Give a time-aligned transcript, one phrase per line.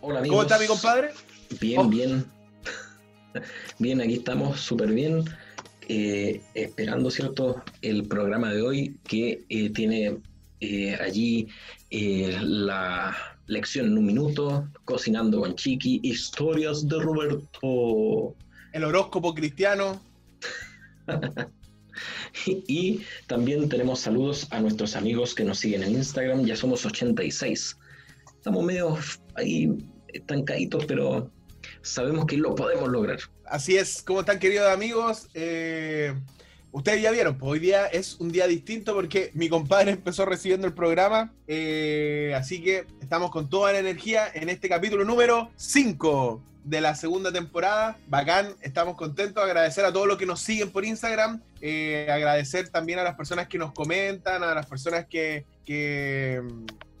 [0.00, 0.34] Hola amigos.
[0.36, 1.10] ¿Cómo está mi compadre?
[1.60, 1.88] Bien, Oh.
[1.88, 2.24] bien.
[3.78, 5.24] Bien, aquí estamos súper bien.
[5.92, 7.62] eh, esperando, ¿cierto?
[7.82, 10.18] El programa de hoy que eh, tiene
[10.60, 11.48] eh, allí
[11.90, 18.36] la lección en un minuto, cocinando con Chiqui, historias de Roberto.
[18.72, 20.00] El horóscopo cristiano.
[22.46, 26.46] Y también tenemos saludos a nuestros amigos que nos siguen en Instagram.
[26.46, 27.76] Ya somos 86.
[28.36, 28.96] Estamos medio
[29.34, 29.68] ahí
[30.12, 31.30] estancaditos, pero
[31.82, 33.18] sabemos que lo podemos lograr.
[33.44, 35.28] Así es, ¿cómo están queridos amigos?
[35.34, 36.14] Eh,
[36.72, 40.66] ustedes ya vieron, pues hoy día es un día distinto porque mi compadre empezó recibiendo
[40.66, 46.42] el programa, eh, así que estamos con toda la energía en este capítulo número 5
[46.64, 47.96] de la segunda temporada.
[48.06, 52.98] Bacán, estamos contentos, agradecer a todos los que nos siguen por Instagram, eh, agradecer también
[52.98, 55.44] a las personas que nos comentan, a las personas que,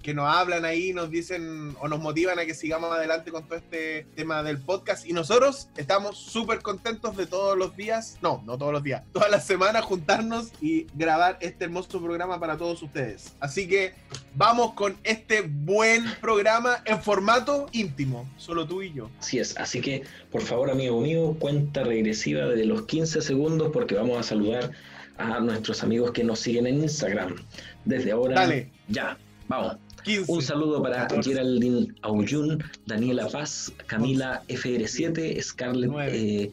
[0.02, 3.56] que nos hablan ahí, nos dicen o nos motivan a que sigamos adelante con todo
[3.56, 5.06] este tema del podcast.
[5.06, 9.30] Y nosotros estamos súper contentos de todos los días, no, no todos los días, todas
[9.30, 13.34] las semanas juntarnos y grabar este hermoso programa para todos ustedes.
[13.40, 13.94] Así que
[14.34, 19.10] vamos con este buen programa en formato íntimo, solo tú y yo.
[19.20, 23.94] Así es, así que por favor, amigo mío, cuenta regresiva de los 15 segundos porque
[23.94, 24.70] vamos a saludar
[25.18, 27.36] a nuestros amigos que nos siguen en Instagram.
[27.84, 29.76] Desde ahora, Dale, ya, vamos.
[30.02, 30.32] 15.
[30.32, 31.30] Un saludo para 14.
[31.30, 36.52] Geraldine Aullún, Daniela Paz, Camila FR7, Scarlett eh,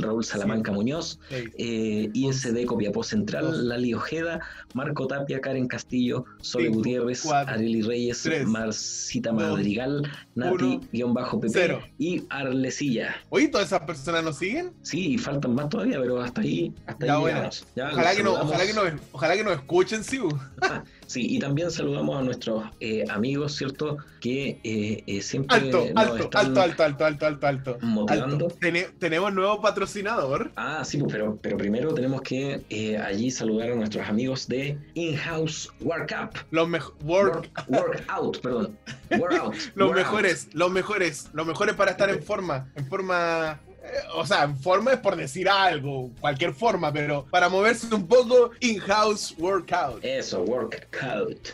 [0.00, 3.68] Raúl Salamanca Muñoz, seis, eh, ISD Copiapó Central.
[3.68, 4.40] Lali Ojeda,
[4.74, 10.02] Marco Tapia, Karen Castillo, Sole Gutiérrez, cuatro, Areli Reyes, Marcita Madrigal,
[10.34, 11.82] Nati-PP cero.
[11.98, 13.16] y Arlecilla.
[13.30, 14.72] Oye, ¿todas esas personas nos siguen?
[14.82, 17.50] Sí, faltan más todavía, pero hasta ahí, hasta Ya, ahí bueno.
[17.76, 20.18] Ya, Ojalá que, no, ojalá, que nos, ojalá que nos escuchen, sí.
[21.08, 23.96] Sí, y también saludamos a nuestros eh, amigos, ¿cierto?
[24.20, 27.78] Que eh, eh, siempre Alto, nos alto, están alto, alto, alto, alto, alto, alto.
[27.80, 28.44] motivando.
[28.44, 28.92] Alto.
[28.98, 30.52] Tenemos nuevo patrocinador.
[30.56, 34.76] Ah, sí, pues, pero, pero primero tenemos que eh, allí saludar a nuestros amigos de
[34.92, 36.40] In-House Workup.
[36.50, 37.02] Los mejores.
[37.06, 38.78] Work, perdón.
[39.18, 39.54] Workout.
[39.76, 42.70] los mejores, los mejores, los mejores para estar en forma.
[42.76, 43.58] En forma.
[44.14, 49.34] O sea, forma es por decir algo, cualquier forma, pero para moverse un poco, in-house
[49.38, 50.04] workout.
[50.04, 51.48] Eso, Workout.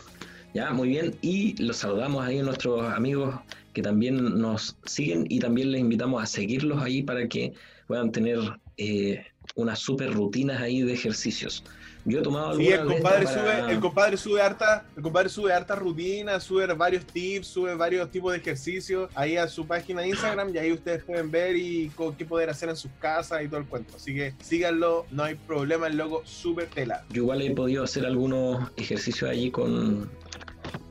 [0.53, 1.15] Ya, muy bien.
[1.21, 3.35] Y los saludamos ahí a nuestros amigos
[3.73, 7.53] que también nos siguen y también les invitamos a seguirlos ahí para que
[7.87, 8.39] puedan tener
[8.77, 9.25] eh,
[9.55, 11.63] unas super rutinas ahí de ejercicios.
[12.07, 15.51] Yo he tomado Sí, el compadre, para- sube, el compadre sube harta, el compadre sube
[15.51, 20.09] harta rutina, sube varios tips, sube varios tipos de ejercicios ahí a su página de
[20.09, 23.47] Instagram y ahí ustedes pueden ver y co- qué poder hacer en sus casas y
[23.47, 23.93] todo el cuento.
[23.95, 27.03] Así que síganlo, no hay problema, el logo súper tela.
[27.09, 30.09] Yo igual he podido hacer algunos ejercicios allí con,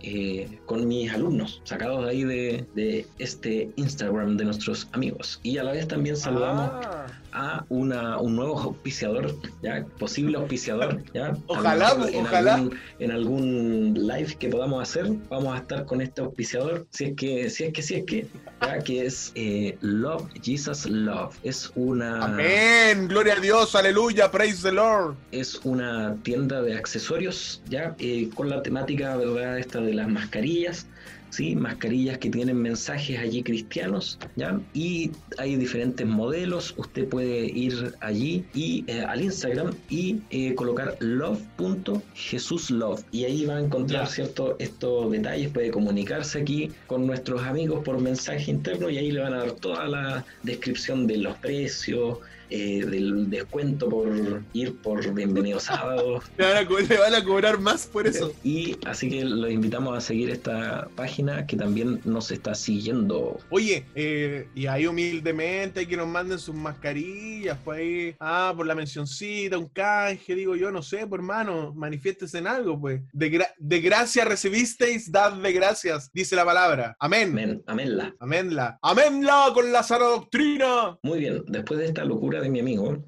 [0.01, 5.41] eh, con mis alumnos, sacados de ahí de, de este Instagram de nuestros amigos.
[5.43, 11.03] Y a la vez también saludamos Ah, a una, un nuevo auspiciador, ya posible auspiciador,
[11.13, 11.37] ya.
[11.49, 12.55] Ojalá, en ojalá.
[12.55, 17.15] algún- en algún live que podamos hacer, vamos a estar con este auspiciador, si es
[17.17, 18.27] que, si es que, si es que,
[18.63, 21.37] ya que es eh, Love Jesus Love.
[21.43, 25.17] Es una Amén, gloria a Dios, aleluya, praise the Lord.
[25.33, 30.87] es una tienda de accesorios, ya eh, con la temática, verdad, esta de las mascarillas,
[31.35, 36.75] sí, mascarillas que tienen mensajes allí cristianos, ya, y hay diferentes modelos.
[36.77, 43.57] Usted puede ir allí y eh, al Instagram y eh, colocar love.jesuslove y ahí va
[43.57, 45.51] a encontrar cierto estos detalles.
[45.51, 49.53] Puede comunicarse aquí con nuestros amigos por mensaje interno y ahí le van a dar
[49.53, 52.19] toda la descripción de los precios
[52.57, 54.09] eh, del descuento por
[54.53, 56.23] ir por Bienvenido Sábado.
[56.39, 58.33] Le van, a, le van a cobrar más por eso.
[58.45, 63.39] Y así que los invitamos a seguir esta página que también nos está siguiendo.
[63.51, 68.67] Oye, eh, y ahí humildemente hay que nos manden sus mascarillas, pues ahí, ah, por
[68.67, 73.01] la mencioncita, un canje, digo yo, no sé, pues hermano, manifiestes en algo, pues.
[73.13, 76.97] De, gra- de gracia recibisteis, dad de gracias, dice la palabra.
[77.01, 77.31] Amén.
[77.31, 78.15] Amén, aménla.
[78.21, 78.79] Aménla.
[78.83, 80.97] Aménla con la sana doctrina.
[81.03, 83.05] Muy bien, después de esta locura de mi amigo,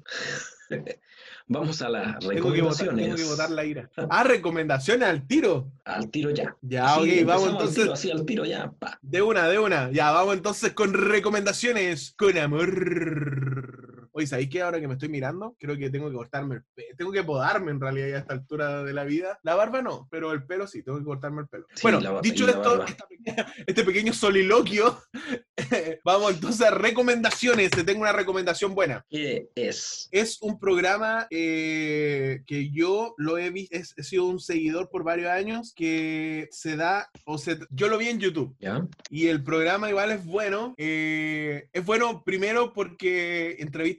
[1.47, 3.05] vamos a las Tengo que, votar, recomendaciones.
[3.05, 3.89] tengo que votar la ira.
[4.09, 5.71] Ah, recomendaciones al tiro.
[5.85, 6.55] Al tiro ya.
[6.61, 7.75] Ya, Sí, ok, vamos al entonces.
[7.83, 8.71] tiro, así al tiro ya.
[8.77, 8.99] pa.
[9.01, 9.89] De una, de una.
[9.91, 13.86] Ya, vamos entonces con recomendaciones con amor.
[14.17, 14.63] Oye, ¿sabéis qué?
[14.63, 16.87] Ahora que me estoy mirando, creo que tengo que cortarme el pelo.
[16.97, 19.37] Tengo que podarme en realidad ya a esta altura de la vida.
[19.43, 21.67] La barba no, pero el pelo sí, tengo que cortarme el pelo.
[21.75, 24.99] Sí, bueno, dicho esto, pequeña- este pequeño soliloquio,
[26.03, 27.69] vamos entonces a recomendaciones.
[27.69, 29.05] Te tengo una recomendación buena.
[29.07, 30.09] ¿Qué es?
[30.11, 35.29] Es un programa eh, que yo lo he visto, he sido un seguidor por varios
[35.29, 38.55] años que se da, o se, yo lo vi en YouTube.
[38.59, 38.83] ¿Ya?
[39.11, 40.73] Y el programa igual es bueno.
[40.77, 43.55] eh, es bueno primero porque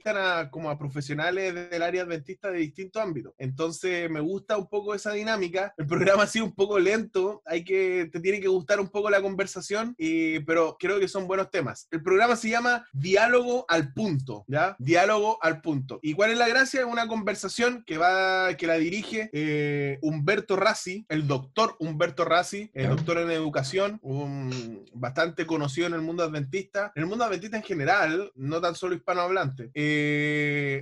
[0.09, 3.33] entrevistan a, como a profesionales del área adventista de distintos ámbitos.
[3.37, 5.73] Entonces me gusta un poco esa dinámica.
[5.77, 7.41] El programa ha sido un poco lento.
[7.45, 11.27] Hay que, te tiene que gustar un poco la conversación, y- pero creo que son
[11.27, 11.87] buenos temas.
[11.91, 14.75] El programa se llama Diálogo al punto, ¿ya?
[14.79, 15.99] Diálogo al punto.
[16.01, 16.85] ¿Y cuál es la gracia?
[16.85, 22.89] Una conversación que va, que la dirige eh, Humberto Rassi, el doctor Humberto Rassi, el
[22.89, 27.63] doctor en educación, un bastante conocido en el mundo adventista, en el mundo adventista en
[27.63, 29.69] general, no tan solo hispanohablante.
[29.73, 29.98] Eh,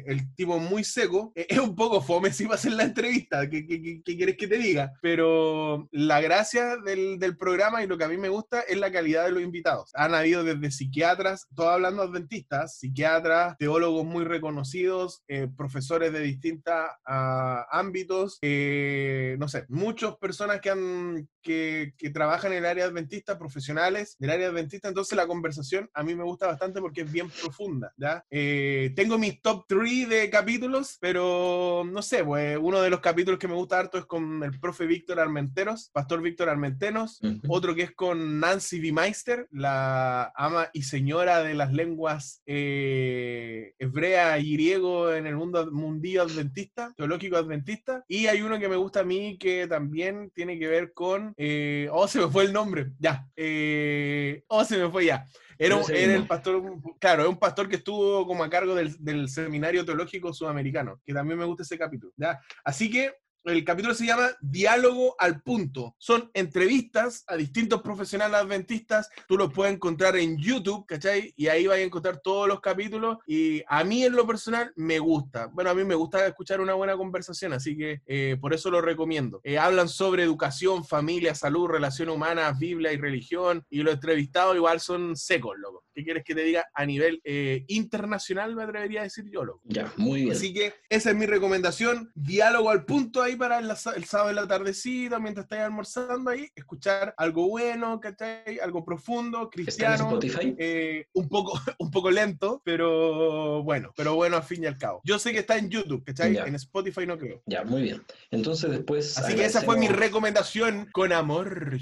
[0.05, 3.49] el tipo muy seco, eh, es un poco fome si va a hacer la entrevista,
[3.49, 3.65] ¿qué,
[4.03, 4.93] quieres que te diga?
[5.01, 9.25] Pero la gracia del, programa y lo que a mí me gusta es la calidad
[9.25, 9.91] de los invitados.
[9.93, 16.73] Han habido desde psiquiatras, todo hablando adventistas, psiquiatras, teólogos muy reconocidos, eh, profesores de distintos
[17.05, 23.39] ámbitos, eh, no sé, muchas personas que, han, que, que trabajan en el área adventista,
[23.39, 27.29] profesionales del área adventista, entonces la conversación a mí me gusta bastante porque es bien
[27.29, 28.25] profunda, ¿ya?
[28.29, 33.39] Eh, tengo mis top 3 de capítulos, pero no sé, pues uno de los capítulos
[33.39, 37.39] que me gusta harto es con el profe Víctor Armenteros, pastor Víctor Armenteros, Ujú.
[37.47, 38.91] otro que es con Nancy B.
[38.91, 45.71] Meister, la ama y señora de las lenguas eh, hebrea y griego en el mundo
[45.71, 48.03] mundillo adventista, teológico adventista.
[48.07, 51.33] Y hay uno que me gusta a mí que también tiene que ver con.
[51.37, 52.91] Eh, oh, se me fue el nombre.
[52.99, 53.27] Ya.
[53.35, 55.25] eh, oh, se me fue ya.
[55.59, 56.61] Era, era el pastor,
[56.99, 61.13] claro, es un pastor que estuvo como a cargo del, del seminario teológico sudamericano, que
[61.13, 62.13] también me gusta ese capítulo.
[62.15, 62.39] ¿ya?
[62.63, 63.15] Así que
[63.47, 65.95] el capítulo se llama Diálogo al punto.
[65.97, 69.09] Son entrevistas a distintos profesionales adventistas.
[69.27, 71.33] Tú los puedes encontrar en YouTube, ¿cachai?
[71.37, 73.17] Y ahí vas a encontrar todos los capítulos.
[73.25, 75.47] Y a mí en lo personal me gusta.
[75.47, 78.81] Bueno, a mí me gusta escuchar una buena conversación, así que eh, por eso lo
[78.81, 79.39] recomiendo.
[79.43, 83.65] Eh, hablan sobre educación, familia, salud, relaciones humanas, Biblia y religión.
[83.69, 85.86] Y los entrevistados igual son secos, loco.
[85.97, 86.67] ¿Qué quieres que te diga?
[86.75, 89.61] A nivel eh, internacional me atrevería a decir yo, loco.
[89.63, 90.31] Ya, muy bien.
[90.31, 92.11] Así que esa es mi recomendación.
[92.13, 96.49] Diálogo al punto ahí para el, el sábado en la tardecita, mientras estáis almorzando ahí,
[96.53, 98.59] escuchar algo bueno, ¿cachai?
[98.61, 100.19] Algo profundo, ¿Está en cristiano.
[100.59, 105.01] eh, un, poco, un poco lento, pero bueno, pero bueno al fin y al cabo.
[105.03, 106.33] Yo sé que está en YouTube, ¿cachai?
[106.33, 106.43] Ya.
[106.45, 107.41] En Spotify no creo.
[107.47, 108.03] Ya, muy bien.
[108.29, 111.79] Entonces después Así que esa fue mi recomendación con amor.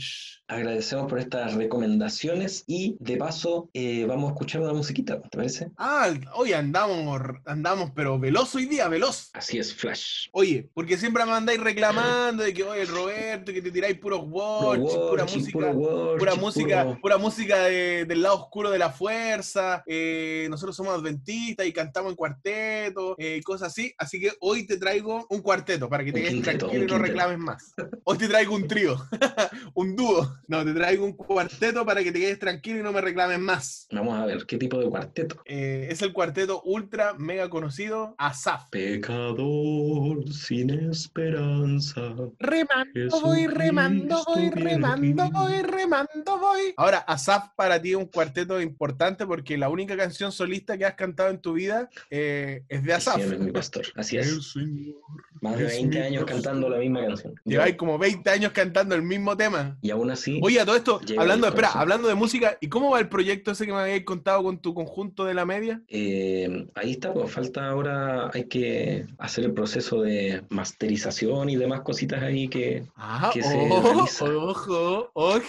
[0.47, 5.72] agradecemos por estas recomendaciones y de paso eh, vamos a escuchar una musiquita, ¿te parece?
[5.78, 9.30] Ah, hoy andamos, andamos, pero veloz hoy día, veloz.
[9.34, 10.28] Así es, Flash.
[10.31, 14.30] Oye, porque siempre me andáis reclamando de que, oye, Roberto, que te tiráis puros Puro
[14.31, 15.72] worship, pura worship, música,
[16.19, 19.84] pura música, puro- pura música de- del lado oscuro de la fuerza.
[19.88, 23.94] eh, nosotros somos adventistas y cantamos en cuarteto, eh, cosas así.
[23.98, 27.38] Así que hoy te traigo un cuarteto para que te quedes tranquilo y no reclames
[27.40, 27.74] más.
[28.04, 28.98] Hoy te traigo un trío,
[29.75, 30.36] un dúo.
[30.48, 33.88] No, te traigo un cuarteto para que te quedes tranquilo y no me reclames más.
[33.95, 35.42] Vamos a ver qué tipo de cuarteto.
[35.45, 38.69] Eh, es el cuarteto ultra mega conocido Asaf.
[38.69, 42.01] Pecador sin esperanza.
[42.39, 46.74] Remando voy, remando voy, remando voy, remando voy.
[46.75, 50.95] Ahora, Asaf para ti es un cuarteto importante porque la única canción solista que has
[50.95, 53.15] cantado en tu vida eh, es de Asaf.
[53.15, 53.86] Señor es mi pastor.
[53.95, 54.51] Así El es.
[54.51, 54.95] Señor.
[55.41, 57.36] Más de es 20 mi años cantando la misma canción.
[57.45, 59.77] Lleváis como 20 años cantando el mismo tema.
[59.81, 63.00] Y aún así, Oye, a todo esto, hablando, espera, hablando de música, ¿y cómo va
[63.00, 65.82] el proyecto ese que me habéis contado con tu conjunto de la media?
[65.88, 71.82] eh, ahí está, pues falta ahora, hay que hacer el proceso de masterización y demás
[71.82, 75.44] cositas ahí que, Ah, que se ojo, ojo,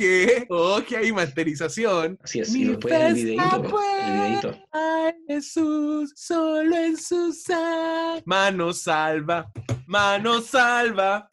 [0.49, 2.19] ok, hay masterización.
[2.23, 2.55] así es.
[2.55, 4.55] Y Mi después el videito, pues, el videito.
[4.73, 8.23] Ay, Jesús, solo en su sangre.
[8.25, 9.51] Mano salva,
[9.87, 11.29] mano salva,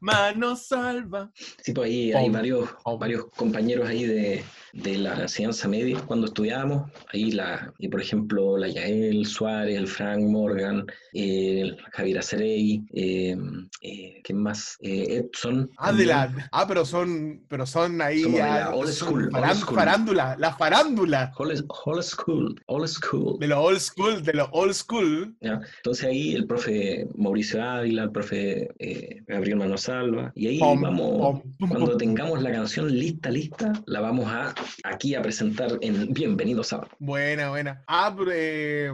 [0.00, 1.30] mano salva.
[1.62, 6.90] Sí, pues ahí hay varios, varios compañeros ahí de, de la enseñanza media cuando estudiábamos.
[7.12, 13.36] Ahí, la, y por ejemplo, la Yael Suárez, el Frank Morgan, el Javier Acerey, eh,
[13.82, 14.76] eh, ¿quién más?
[14.80, 15.70] Eh, Edson.
[15.76, 16.36] Ah, de también.
[16.38, 19.56] la, ah, pero son, pero son ahí Somos de ya, la old school, old farán-
[19.56, 19.74] school.
[19.76, 23.38] farándula, la farándula Old, old school, old school.
[23.38, 25.34] de lo old school, de lo old school.
[25.40, 25.60] ¿ya?
[25.78, 30.32] Entonces ahí el profe Mauricio Ávila, el profe eh, Gabriel Manuel salva.
[30.34, 31.98] Y ahí Pom, vamos, pom, pum, cuando pum.
[31.98, 34.54] tengamos la canción lista, lista, la vamos a
[34.84, 37.82] aquí a presentar en Bienvenidos a Buena, buena.
[37.86, 38.92] Ah, pero, eh,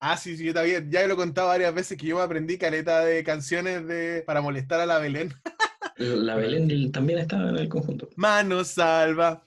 [0.00, 0.90] ah, sí, sí, yo también.
[0.90, 4.40] Ya lo he contado varias veces que yo me aprendí caleta de canciones de para
[4.40, 5.32] molestar a la Belén.
[5.96, 8.08] La Belén también está en el conjunto.
[8.16, 9.44] Mano salva,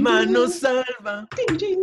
[0.00, 1.28] mano salva,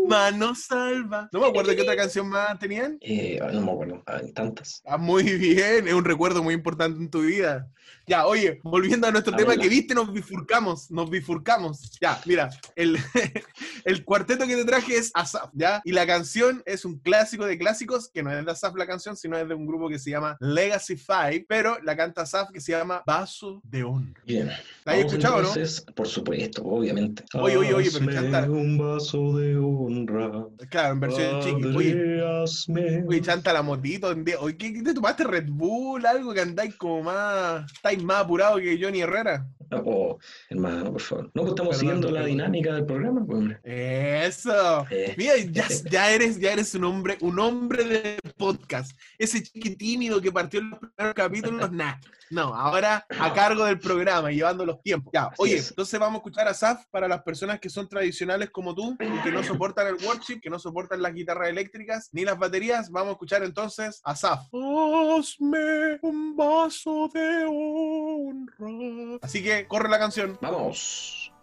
[0.08, 1.30] mano salva.
[1.32, 2.98] No me acuerdo qué otra canción más tenían.
[3.02, 4.82] Eh, no me acuerdo, hay tantas.
[4.86, 7.68] Ah, muy bien, es un recuerdo muy importante en tu vida.
[8.08, 9.64] Ya, oye, volviendo a nuestro A tema verla.
[9.64, 11.92] que viste, nos bifurcamos, nos bifurcamos.
[12.02, 12.98] Ya, mira, el,
[13.86, 15.82] el cuarteto que te traje es Asaf, ¿ya?
[15.86, 19.16] Y la canción es un clásico de clásicos, que no es de Asaf la canción,
[19.16, 22.60] sino es de un grupo que se llama Legacy Five, pero la canta Asaf que
[22.60, 24.22] se llama Vaso de Honra.
[24.26, 24.48] Bien.
[24.48, 25.48] ¿La has Vamos escuchado, no?
[25.50, 27.24] entonces, Por supuesto, obviamente.
[27.34, 28.50] Oye, oye, oye, pero Hazme chanta.
[28.50, 30.48] un vaso de honra.
[30.70, 31.66] Claro, en versión chiqui.
[31.76, 34.08] Oye, Padre, hazme Oye, chanta la motito.
[34.40, 36.06] Oye, ¿qué, qué te tomaste Red Bull?
[36.06, 37.72] Algo que andáis como más.
[37.72, 39.48] Estáis más apurado que Johnny Herrera.
[39.72, 40.18] Oh,
[40.50, 41.32] hermano, por favor.
[41.34, 43.60] No, pues estamos Perdón, siguiendo la dinámica del programa, pues, hombre.
[43.64, 44.86] Eso.
[44.90, 48.98] Eh, Mira, ya, ya eres, ya eres un hombre, un hombre de podcast.
[49.18, 51.96] Ese chiqui tímido que partió en los primeros capítulos, nah.
[52.32, 55.12] No, ahora a cargo del programa, llevando los tiempos.
[55.14, 55.70] Ya, oye, es.
[55.70, 59.22] entonces vamos a escuchar a Saf para las personas que son tradicionales como tú y
[59.22, 62.90] que no soportan el worship, que no soportan las guitarras eléctricas ni las baterías.
[62.90, 64.48] Vamos a escuchar entonces a Saf.
[64.54, 69.20] Hazme un vaso de honra.
[69.22, 70.38] Así que corre la canción.
[70.42, 71.34] Vamos.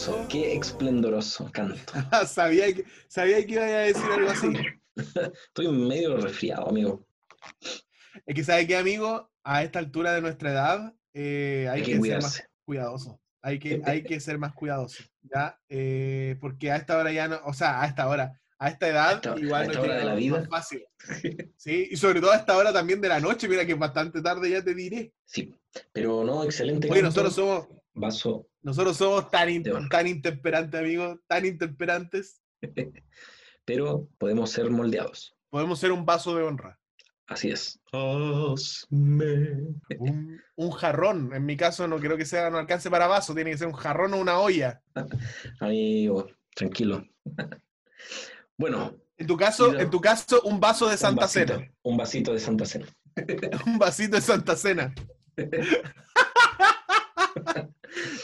[0.00, 1.92] Esplendoroso, qué esplendoroso canto.
[2.26, 4.48] sabía, que, sabía que iba a decir algo así.
[5.46, 7.06] Estoy medio resfriado, amigo.
[8.26, 9.30] Es que, ¿sabe qué, amigo?
[9.44, 13.20] A esta altura de nuestra edad, eh, hay, Hay que que, ser más cuidadoso.
[13.42, 15.58] Hay que, hay que ser más cuidadoso, ¿ya?
[15.68, 19.12] Eh, porque a esta hora ya no, o sea, a esta hora, a esta edad,
[19.14, 20.46] esta- igual esta no hora de la vida.
[20.50, 20.84] fácil.
[21.56, 24.20] Sí, y sobre todo a esta hora también de la noche, mira que es bastante
[24.22, 25.12] tarde, ya te diré.
[25.24, 25.54] Sí,
[25.92, 27.22] pero no, excelente Oye, canto.
[27.22, 32.40] nosotros somos, Vaso, nosotros somos tan, in- tan intemperantes, amigos, tan intemperantes.
[33.64, 35.36] pero podemos ser moldeados.
[35.50, 36.78] Podemos ser un vaso de honra.
[37.26, 37.80] Así es.
[37.92, 39.76] Hazme.
[39.98, 43.50] Un, un jarrón, en mi caso no creo que sea, no alcance para vaso, tiene
[43.52, 44.82] que ser un jarrón o una olla.
[45.60, 47.06] Amigo, tranquilo.
[48.58, 51.72] bueno, En tu caso, en tu caso, un vaso de un Santa vasito, Cena.
[51.82, 52.86] un vasito de Santa Cena.
[53.66, 54.92] Un vasito de Santa Cena.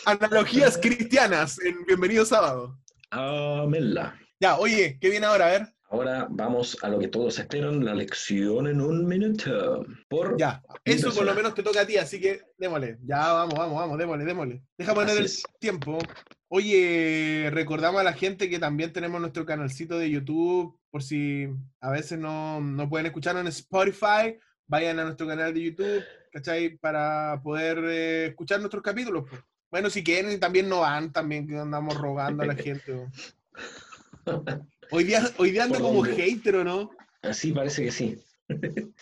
[0.06, 2.78] Analogías cristianas en Bienvenido Sábado.
[3.10, 4.16] Amela.
[4.38, 5.46] Ya, oye, ¿qué viene ahora?
[5.46, 5.66] A ver.
[5.90, 9.84] Ahora vamos a lo que todos esperan, la lección en un minuto.
[10.08, 12.98] Por Ya, eso por lo menos te toca a ti, así que démosle.
[13.02, 14.62] Ya, vamos, vamos, vamos, démosle, démosle.
[14.78, 15.98] Deja poner el tiempo.
[16.46, 21.48] Oye, recordamos a la gente que también tenemos nuestro canalcito de YouTube, por si
[21.80, 26.76] a veces no, no pueden escucharnos en Spotify, vayan a nuestro canal de YouTube, ¿cachai?
[26.78, 29.24] Para poder eh, escuchar nuestros capítulos.
[29.28, 29.42] pues.
[29.70, 32.92] Bueno, si quieren, también no van, también que andamos rogando a la gente.
[34.90, 36.22] Hoy día, hoy día ando ¿Por como dónde?
[36.22, 36.90] hater, ¿o no?
[37.22, 38.16] Así parece que sí.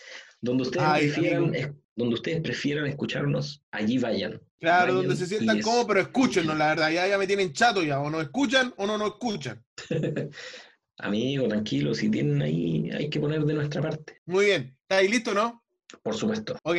[0.41, 1.53] donde ustedes Ay, prefieran, amigo.
[1.55, 4.41] es- donde ustedes prefieran escucharnos, allí vayan.
[4.59, 7.53] Claro, Vayan donde se sientan es- cómodos, pero escúchenos, la verdad, ya, ya me tienen
[7.53, 9.63] chato ya, o no escuchan o no nos escuchan.
[10.97, 14.21] Amigo, tranquilo, si tienen ahí, hay que poner de nuestra parte.
[14.25, 15.63] Muy bien, ¿estáis listos, no?
[16.03, 16.57] Por supuesto.
[16.63, 16.77] Ok,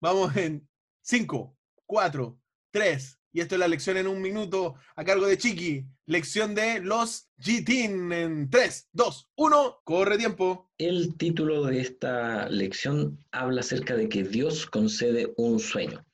[0.00, 0.66] vamos en
[1.02, 2.38] 5, 4,
[2.70, 5.84] 3, y esto es la lección en un minuto a cargo de Chiqui.
[6.06, 10.70] Lección de los G-Teen en 3, 2, 1, corre tiempo.
[10.78, 16.06] El título de esta lección habla acerca de que Dios concede un sueño.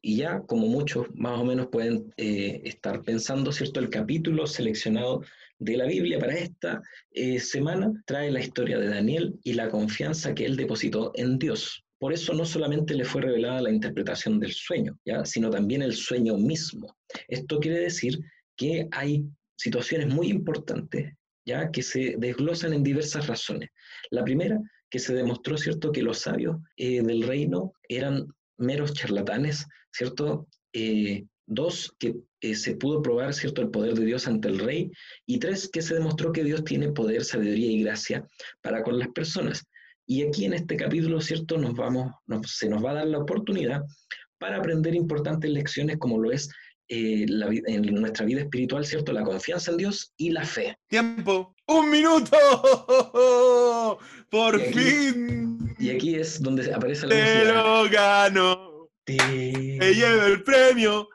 [0.00, 3.80] Y ya, como muchos más o menos pueden eh, estar pensando, ¿cierto?
[3.80, 5.24] El capítulo seleccionado
[5.58, 6.80] de la Biblia para esta
[7.10, 11.84] eh, semana trae la historia de Daniel y la confianza que él depositó en Dios.
[11.98, 15.24] Por eso no solamente le fue revelada la interpretación del sueño, ¿ya?
[15.24, 16.96] sino también el sueño mismo.
[17.26, 18.18] Esto quiere decir
[18.56, 19.24] que hay
[19.56, 21.14] situaciones muy importantes
[21.48, 23.70] ya que se desglosan en diversas razones.
[24.10, 28.26] La primera, que se demostró, ¿cierto?, que los sabios eh, del reino eran
[28.58, 30.46] meros charlatanes, ¿cierto?
[30.74, 34.90] Eh, dos, que eh, se pudo probar, ¿cierto?, el poder de Dios ante el rey.
[35.24, 38.26] Y tres, que se demostró que Dios tiene poder, sabiduría y gracia
[38.60, 39.64] para con las personas.
[40.10, 42.14] Y aquí en este capítulo, ¿cierto?, nos vamos,
[42.46, 43.82] se nos va a dar la oportunidad
[44.38, 46.48] para aprender importantes lecciones como lo es
[46.88, 49.12] eh, en nuestra vida espiritual, ¿cierto?
[49.12, 50.78] La confianza en Dios y la fe.
[50.88, 51.54] Tiempo.
[51.66, 52.38] ¡Un minuto!
[54.30, 55.74] ¡Por fin!
[55.78, 58.88] Y aquí es donde aparece la Te lo gano.
[59.04, 59.14] Te...
[59.14, 61.06] llevo el premio.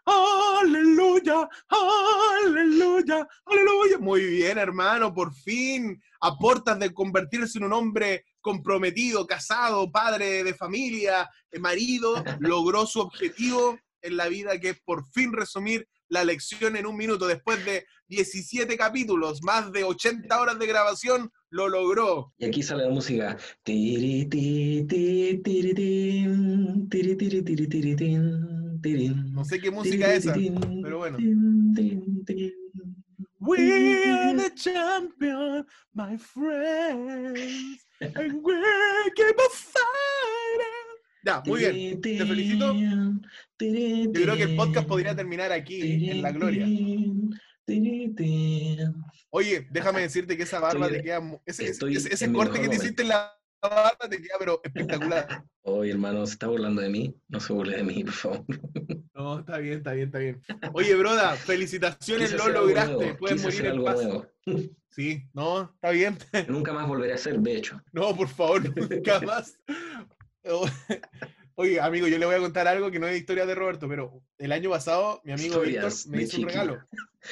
[1.23, 1.49] ¡Aleluya!
[1.69, 3.27] ¡Aleluya!
[3.45, 3.97] ¡Aleluya!
[3.99, 10.53] Muy bien, hermano, por fin aportas de convertirse en un hombre comprometido, casado, padre de
[10.53, 16.77] familia, marido, logró su objetivo en la vida, que es por fin resumir la lección
[16.77, 17.27] en un minuto.
[17.27, 22.33] Después de 17 capítulos, más de 80 horas de grabación, lo logró.
[22.37, 23.37] Y aquí sale la música.
[29.33, 30.35] No sé qué música es esa,
[30.81, 31.17] pero bueno.
[33.45, 38.82] We are the champion, my friends, and we're.
[41.23, 42.01] Ya, muy bien.
[42.01, 42.73] Te felicito.
[42.73, 46.67] Yo creo que el podcast podría terminar aquí, en la gloria.
[49.29, 51.21] Oye, déjame decirte que esa barba te queda.
[51.45, 55.45] Ese, ese, corte que te hiciste en la barba te queda, pero espectacular.
[55.61, 57.15] Oye, hermano, se está burlando de mí.
[57.29, 58.45] No se burle de mí, por favor.
[59.15, 60.41] No, está bien, está bien, está bien.
[60.73, 63.15] Oye, broda, felicitaciones, lo lograste.
[63.15, 63.99] Puedes morir en paz.
[64.89, 66.17] Sí, no, está bien.
[66.47, 67.81] Nunca más volveré a hacer, de hecho.
[67.91, 69.57] No, por favor, nunca más.
[71.55, 74.23] Oye, amigo, yo le voy a contar algo que no es historia de Roberto, pero
[74.39, 76.79] el año pasado mi amigo Víctor me hizo un regalo.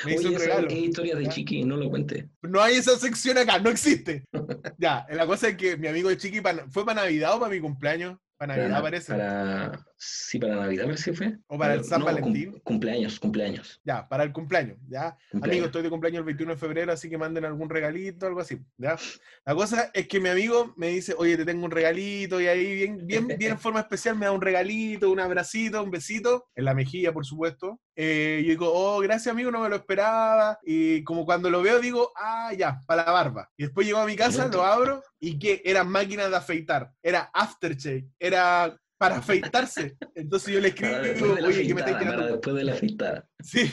[0.06, 0.68] Me hizo un regalo.
[0.68, 2.30] Es historia de Chiqui, no lo cuente.
[2.44, 4.24] No hay esa sección acá, no existe.
[4.78, 7.60] ya, la cosa es que mi amigo de Chiqui fue para Navidad o para mi
[7.60, 8.18] cumpleaños.
[8.38, 9.12] Para Navidad parece.
[9.12, 9.86] Para...
[10.04, 11.38] Sí, para Navidad parece que fue.
[11.46, 12.60] O para el San Valentín.
[12.64, 13.80] cumpleaños, cumpleaños.
[13.84, 15.16] Ya, para el cumpleaños, ya.
[15.32, 18.58] Amigo, estoy de cumpleaños el 21 de febrero, así que manden algún regalito, algo así,
[18.78, 18.98] ya.
[19.46, 22.76] La cosa es que mi amigo me dice, oye, te tengo un regalito, y ahí
[22.78, 26.66] bien, bien, bien en forma especial me da un regalito, un abracito, un besito, en
[26.66, 27.80] la mejilla, por supuesto.
[27.96, 30.58] Eh, yo digo, oh, gracias amigo, no me lo esperaba.
[30.64, 33.52] Y como cuando lo veo digo, ah, ya, para la barba.
[33.56, 36.92] Y después llego a mi casa, lo abro y que eran máquinas de afeitar.
[37.04, 39.98] Era aftershave, era para afeitarse.
[40.14, 42.28] Entonces yo le escribo y digo, oye, que me estáis tirando.
[42.28, 43.28] después de la afeitada.
[43.44, 43.72] Sí,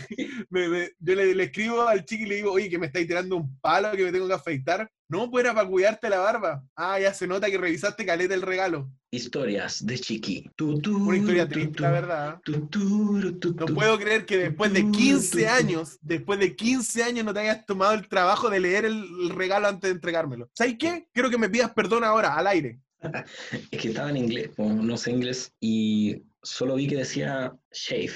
[0.98, 3.92] yo le, escribo al chico y le digo, oye, que me estáis tirando un palo
[3.92, 4.90] que me tengo que afeitar.
[5.10, 6.64] No, pues era para cuidarte la barba.
[6.74, 8.90] Ah, ya se nota que revisaste caleta el regalo.
[9.10, 10.50] Historias de Chiqui.
[10.60, 12.40] Una historia triste, la verdad.
[12.46, 17.66] no puedo creer que después de 15 años, después de 15 años no te hayas
[17.66, 20.48] tomado el trabajo de leer el, regalo antes de entregármelo.
[20.54, 21.06] ¿Sabes qué?
[21.12, 22.80] Quiero que me pidas perdón ahora, al aire.
[23.70, 28.12] es que estaba en inglés, no sé inglés, y solo vi que decía shave.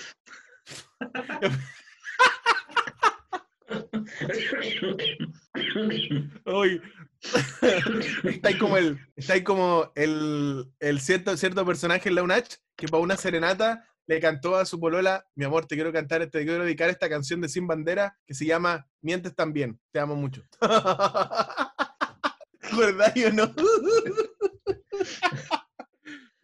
[8.25, 12.57] está ahí como el, está ahí como el, el cierto, cierto personaje en la UNACH
[12.77, 16.45] que para una serenata le cantó a su polola, mi amor, te quiero cantar, te
[16.45, 20.42] quiero dedicar esta canción de Sin Bandera que se llama Mientes también, te amo mucho.
[22.77, 23.55] ¿Verdad o no?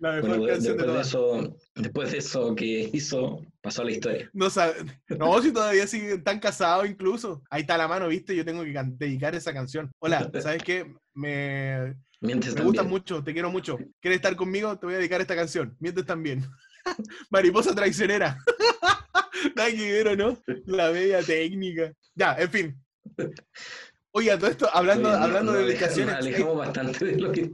[0.01, 4.31] La mejor canción después de, eso, después de eso que hizo, pasó a la historia.
[4.33, 4.47] No,
[5.19, 7.43] no si todavía siguen tan casados incluso.
[7.51, 8.37] Ahí está la mano, ¿viste?
[8.37, 9.91] Yo tengo que dedicar esa canción.
[9.99, 10.95] Hola, ¿sabes qué?
[11.15, 13.77] Me, me gusta mucho, te quiero mucho.
[14.01, 14.79] ¿Quieres estar conmigo?
[14.79, 15.77] Te voy a dedicar esta canción.
[15.81, 16.45] Mientes también.
[17.31, 18.39] Mariposa traicionera.
[19.57, 20.41] Nada que ver, no?
[20.67, 21.93] La media técnica.
[22.15, 22.85] Ya, en fin.
[24.13, 26.15] Oye, todo esto, hablando, hablando de dedicaciones.
[26.15, 27.51] alejamos bastante de lo que.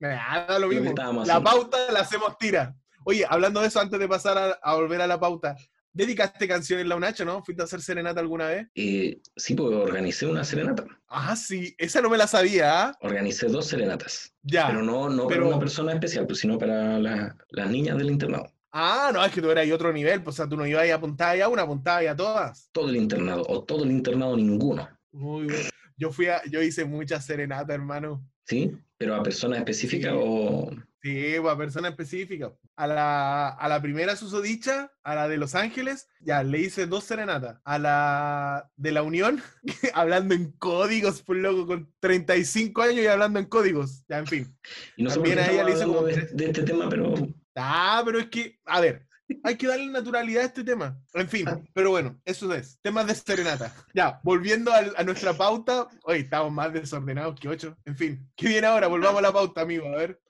[0.00, 0.92] Nada, lo mismo.
[1.24, 2.74] la pauta la hacemos tira.
[3.04, 5.56] Oye, hablando de eso, antes de pasar a, volver a la pauta,
[5.92, 7.42] ¿dedicaste canciones en la UNACH, no?
[7.42, 8.66] ¿Fuiste a hacer serenata alguna vez?
[8.74, 10.84] Eh, sí, porque organicé una serenata.
[11.08, 12.88] Ah, sí, esa no me la sabía.
[12.88, 12.98] ¿ah?
[13.00, 14.34] Organicé dos serenatas.
[14.42, 14.66] Ya.
[14.66, 18.52] Pero no, no para una persona especial, pues, sino para las niñas del internado.
[18.70, 20.88] Ah, no, es que tú eras ahí otro nivel, pues, o sea, tú no ibas
[20.90, 22.68] a apuntar a una, apuntabas a todas.
[22.72, 24.86] Todo el internado, o todo el internado, ninguno.
[25.18, 25.62] Muy bien.
[25.96, 28.24] Yo fui a, yo hice mucha serenata, hermano.
[28.46, 28.72] ¿Sí?
[28.96, 30.70] ¿Pero a personas específicas o...?
[31.02, 32.52] Sí, pues, a persona específica.
[32.76, 37.04] A la, a la primera susodicha, a la de Los Ángeles, ya le hice dos
[37.04, 37.60] serenatas.
[37.64, 39.42] A la de la Unión,
[39.94, 44.04] hablando en códigos, por loco, con 35 años y hablando en códigos.
[44.08, 44.58] Ya, en fin.
[44.96, 47.14] Y no También a ella le hice como de este tema, pero
[47.60, 49.07] Ah, pero es que, a ver,
[49.42, 50.98] hay que darle naturalidad a este tema.
[51.14, 52.78] En fin, pero bueno, eso es.
[52.82, 53.74] Temas de serenata.
[53.94, 55.88] Ya, volviendo a, nuestra pauta.
[56.04, 57.76] Hoy estamos más desordenados que ocho.
[57.84, 58.88] En fin, ¿qué viene ahora?
[58.88, 59.86] Volvamos a la pauta, amigo.
[59.86, 60.20] A ver.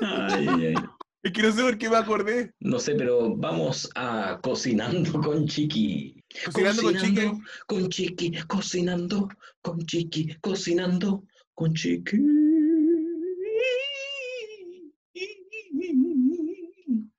[0.00, 0.74] ay, ay, ay.
[1.22, 2.52] Es que no sé por qué me acordé.
[2.60, 6.24] no sé, pero vamos a cocinando con Chiqui.
[6.44, 7.32] Cocinando con Chiqui.
[7.66, 9.28] con Chiqui, cocinando
[9.60, 12.47] con Chiqui, cocinando con Chiqui.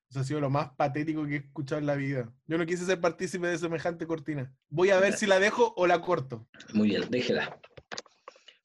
[0.09, 2.31] Eso ha sido lo más patético que he escuchado en la vida.
[2.47, 4.51] Yo no quise ser partícipe de semejante cortina.
[4.69, 6.47] Voy a ver si la dejo o la corto.
[6.73, 7.59] Muy bien, déjela.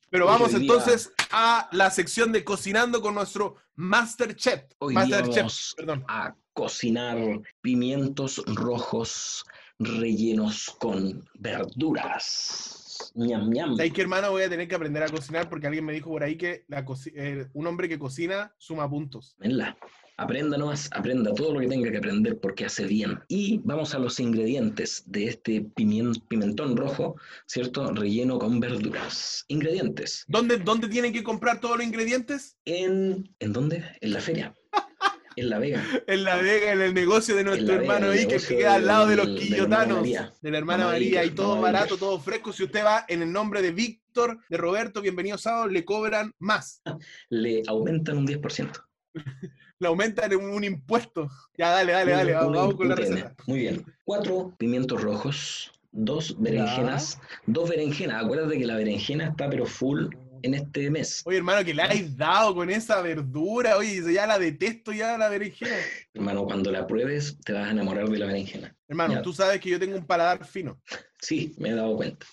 [0.08, 4.62] Pero Hoy vamos día- entonces a la sección de cocinando con nuestro Master Chef.
[4.78, 6.04] Hoy día Master Chef, vamos perdón.
[6.08, 7.18] a cocinar
[7.60, 9.44] pimientos rojos
[9.78, 13.12] rellenos con verduras.
[13.16, 13.76] Ñam, ñam.
[13.76, 14.30] ¿Sabes qué, hermano?
[14.30, 16.86] Voy a tener que aprender a cocinar porque alguien me dijo por ahí que la
[17.14, 19.34] eh, un hombre que cocina suma puntos.
[19.38, 19.76] Venla.
[20.16, 23.18] Aprenda nomás, aprenda todo lo que tenga que aprender porque hace bien.
[23.26, 27.92] Y vamos a los ingredientes de este pimentón rojo, ¿cierto?
[27.92, 29.44] Relleno con verduras.
[29.48, 30.24] Ingredientes.
[30.28, 32.56] ¿Dónde, ¿Dónde tienen que comprar todos los ingredientes?
[32.64, 33.84] ¿En, ¿en dónde?
[34.00, 34.54] En la feria.
[35.36, 35.84] En La Vega.
[36.06, 39.08] En La Vega, en el negocio de nuestro Vega, hermano Iker, que queda al lado
[39.08, 40.32] de los de la hermana quillotanos, María.
[40.40, 42.52] de la hermana María, y todo barato, todo fresco.
[42.52, 46.82] Si usted va en el nombre de Víctor, de Roberto, bienvenido sábado, le cobran más.
[47.30, 48.80] Le aumentan un 10%.
[49.78, 51.28] Le aumentan un, un impuesto.
[51.58, 53.34] Ya, dale, dale, dale, vamos, con la receta.
[53.46, 53.84] Muy bien.
[54.04, 58.24] Cuatro pimientos rojos, dos berenjenas, dos berenjenas.
[58.24, 60.08] Acuérdate que la berenjena está pero full
[60.42, 61.22] en este mes.
[61.24, 63.76] Oye, hermano, que le habéis dado con esa verdura.
[63.78, 65.76] Oye, ya la detesto ya la berenjena.
[66.12, 68.76] Hermano, cuando la pruebes te vas a enamorar de la berenjena.
[68.86, 69.22] Hermano, Ya.
[69.22, 70.80] tú sabes que yo tengo un paladar fino.
[71.20, 72.26] Sí, me he dado cuenta.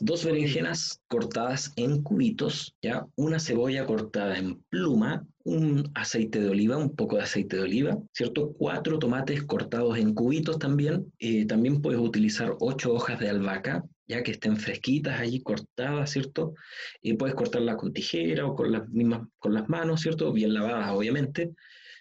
[0.00, 6.76] Dos berenjenas cortadas en cubitos, ya una cebolla cortada en pluma, un aceite de oliva,
[6.76, 8.52] un poco de aceite de oliva, ¿cierto?
[8.54, 11.12] Cuatro tomates cortados en cubitos también.
[11.18, 16.54] Eh, también puedes utilizar ocho hojas de albahaca, ya que estén fresquitas allí cortadas, ¿cierto?
[17.00, 20.32] Y puedes cortarlas con tijera o con las mismas, con las manos, ¿cierto?
[20.32, 21.54] Bien lavadas, obviamente.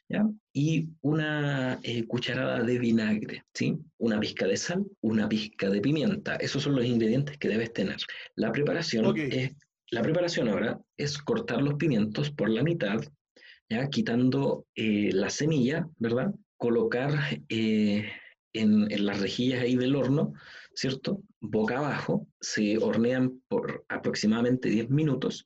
[0.10, 0.28] ¿Ya?
[0.54, 3.78] Y una eh, cucharada de vinagre, ¿sí?
[3.98, 6.36] Una pizca de sal, una pizca de pimienta.
[6.36, 7.98] Esos son los ingredientes que debes tener.
[8.36, 9.54] La preparación es,
[9.90, 13.02] la preparación ahora es cortar los pimientos por la mitad,
[13.70, 13.90] ¿ya?
[13.90, 16.34] Quitando eh, la semilla, ¿verdad?
[16.58, 17.12] Colocar
[17.50, 18.10] eh,
[18.54, 20.34] en, en las rejillas ahí del horno,
[20.76, 21.22] ¿cierto?
[21.40, 25.46] Boca abajo, se hornean por aproximadamente 10 minutos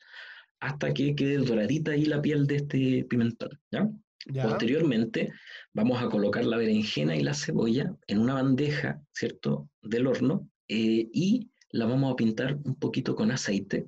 [0.60, 3.89] hasta que quede doradita ahí la piel de este pimentón, ¿ya?
[4.34, 5.32] Posteriormente
[5.74, 11.08] vamos a colocar la berenjena y la cebolla en una bandeja, ¿cierto?, del horno eh,
[11.13, 13.88] y la vamos a pintar un poquito con aceite,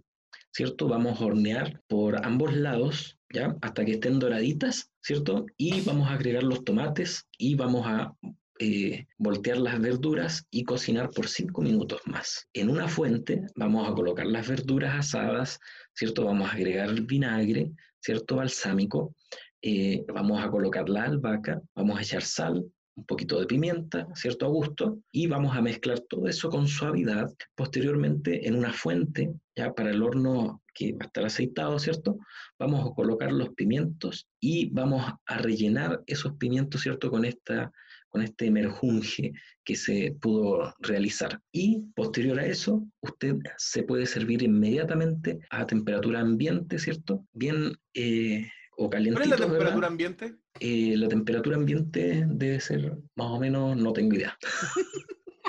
[0.52, 0.88] ¿cierto?
[0.88, 3.56] Vamos a hornear por ambos lados, ¿ya?
[3.62, 5.46] Hasta que estén doraditas, ¿cierto?
[5.58, 8.14] Y vamos a agregar los tomates y vamos a
[8.60, 12.48] eh, voltear las verduras y cocinar por cinco minutos más.
[12.54, 15.60] En una fuente vamos a colocar las verduras asadas,
[15.94, 16.26] ¿cierto?
[16.26, 17.72] Vamos a agregar vinagre,
[18.02, 18.36] ¿cierto?
[18.36, 19.16] Balsámico
[19.62, 24.46] eh, vamos a colocar la albahaca, vamos a echar sal, un poquito de pimienta, ¿cierto?
[24.46, 27.32] A gusto, y vamos a mezclar todo eso con suavidad.
[27.56, 32.18] Posteriormente, en una fuente, ya para el horno que va a estar aceitado, ¿cierto?
[32.58, 37.10] Vamos a colocar los pimientos y vamos a rellenar esos pimientos, ¿cierto?
[37.10, 37.72] Con esta
[38.10, 41.40] con este merjunje que se pudo realizar.
[41.52, 47.26] Y posterior a eso, usted se puede servir inmediatamente a temperatura ambiente, ¿cierto?
[47.34, 48.50] Bien eh,
[48.82, 49.30] o ¿Cuál es calientito.
[49.30, 49.48] la ¿verdad?
[49.48, 50.36] temperatura ambiente?
[50.60, 54.38] Eh, la temperatura ambiente debe ser más o menos, no tengo idea.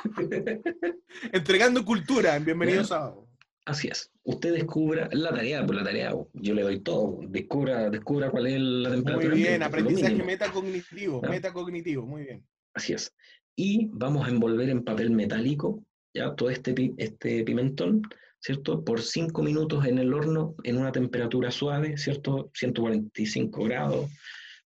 [1.32, 2.84] Entregando cultura en Bienvenido.
[2.84, 3.26] Sábado.
[3.66, 4.10] Así es.
[4.24, 7.20] Usted descubra la tarea, por la tarea, yo le doy todo.
[7.28, 11.28] Descubra, descubra cuál es la Muy temperatura bien, ambiente, aprendizaje metacognitivo, Ya.
[11.28, 12.44] metacognitivo, muy bien.
[12.74, 13.14] Así es.
[13.56, 18.02] Y vamos a envolver en papel metálico ya todo este, este pimentón,
[18.40, 18.84] ¿cierto?
[18.84, 22.50] Por cinco minutos en el horno en una temperatura suave, ¿cierto?
[22.54, 24.10] 145 grados,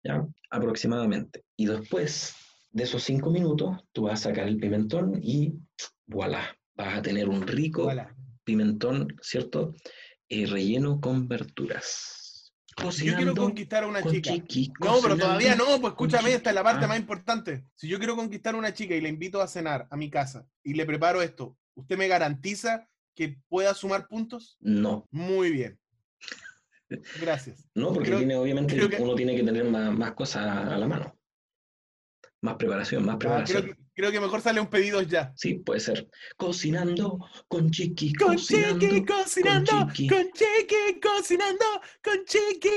[0.03, 0.25] ¿ya?
[0.51, 1.43] Aproximadamente.
[1.57, 2.35] Y después
[2.71, 5.53] de esos cinco minutos, tú vas a sacar el pimentón y
[6.07, 8.15] voilà, vas a tener un rico Voilà.
[8.43, 9.73] pimentón, ¿cierto?
[10.29, 12.19] Eh, relleno con verduras.
[12.91, 14.31] Si yo quiero Cocinando conquistar a una con chica.
[14.31, 16.89] chiqui, No, pero cocinando todavía no, pues escúchame, esta es la parte chiqui.
[16.89, 17.65] más importante.
[17.75, 20.47] Si yo quiero conquistar a una chica y la invito a cenar a mi casa
[20.63, 24.57] y le preparo esto, ¿usted me garantiza que pueda sumar puntos?
[24.59, 25.79] No, Muy bien.
[27.19, 27.67] Gracias.
[27.73, 30.87] No, porque Creo- tiene, obviamente que- uno tiene que tener más, más cosas a la
[30.87, 31.17] mano.
[32.41, 33.61] Más preparación, más Ah, preparación.
[33.63, 35.33] creo, que, creo que mejor sale un pedido ya.
[35.35, 36.07] Sí, puede ser.
[36.37, 40.09] Cocinando con Chiqui, Con cocinando Chiqui, cocinando, con con Chiqui.
[40.33, 41.65] Chiqui, cocinando,
[42.03, 42.69] con Chiqui.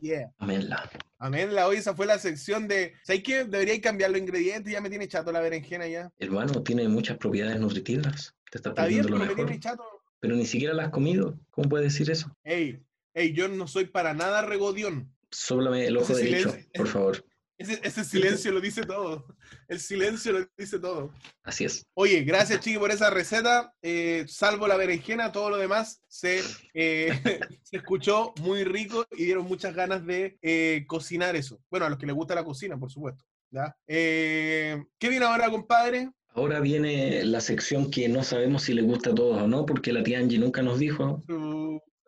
[0.00, 0.32] Yeah.
[0.38, 0.90] Aménla.
[1.18, 2.94] Amén, la hoy esa fue la sección de.
[3.02, 3.44] ¿Sabes qué?
[3.44, 6.10] Debería cambiar los ingredientes, ya me tiene chato la berenjena ya.
[6.28, 8.34] Guano tiene muchas propiedades nutritivas.
[8.50, 9.46] Te está Está bien, perdiendo pero lo me mejor.
[9.46, 9.84] tiene chato.
[10.20, 11.38] Pero ni siquiera la has comido.
[11.50, 12.34] ¿Cómo puedes decir eso?
[12.44, 12.82] Ey,
[13.14, 15.14] ey, yo no soy para nada regodión.
[15.30, 16.70] Sóplame el ojo Ese derecho, silencio.
[16.74, 17.24] por favor.
[17.60, 19.26] Ese, ese silencio lo dice todo.
[19.68, 21.12] El silencio lo dice todo.
[21.42, 21.86] Así es.
[21.92, 23.74] Oye, gracias Chiqui por esa receta.
[23.82, 26.40] Eh, salvo la berenjena, todo lo demás se,
[26.72, 27.10] eh,
[27.62, 31.60] se escuchó muy rico y dieron muchas ganas de eh, cocinar eso.
[31.68, 33.22] Bueno, a los que les gusta la cocina, por supuesto.
[33.50, 33.76] ¿ya?
[33.86, 36.10] ¿Qué viene ahora, compadre?
[36.28, 39.92] Ahora viene la sección que no sabemos si le gusta a todos o no, porque
[39.92, 41.22] la tía Angie nunca nos dijo,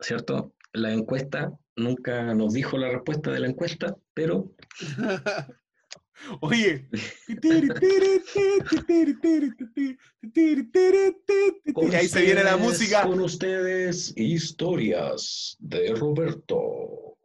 [0.00, 0.54] ¿cierto?
[0.72, 4.54] La encuesta nunca nos dijo la respuesta de la encuesta, pero
[6.40, 6.88] Oye.
[11.66, 13.02] Y ahí se viene la música.
[13.02, 17.16] Con ustedes, historias de Roberto.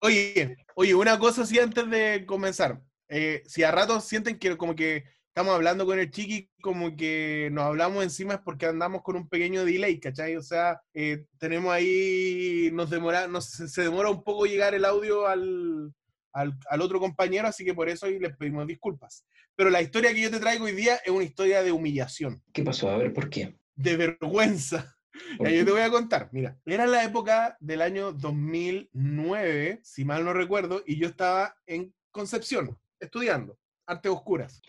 [0.00, 2.80] Oye, oye, una cosa sí antes de comenzar.
[3.08, 7.48] Eh, si a ratos sienten que como que estamos hablando con el chiqui, como que
[7.52, 10.36] nos hablamos encima es porque andamos con un pequeño delay, ¿cachai?
[10.36, 15.28] O sea, eh, tenemos ahí, nos demora, nos, se demora un poco llegar el audio
[15.28, 15.92] al,
[16.32, 19.24] al, al otro compañero, así que por eso hoy les pedimos disculpas.
[19.54, 22.64] Pero la historia que yo te traigo hoy día es una historia de humillación, ¿Qué
[22.64, 22.90] pasó?
[22.90, 23.54] A ver, ¿por qué?
[23.76, 24.96] de vergüenza.
[25.38, 30.04] ¿Por Ya, yo te voy a contar, mira, era la época del año 2009, si
[30.04, 34.60] mal no recuerdo, y yo estaba en Concepción, estudiando artes oscuras.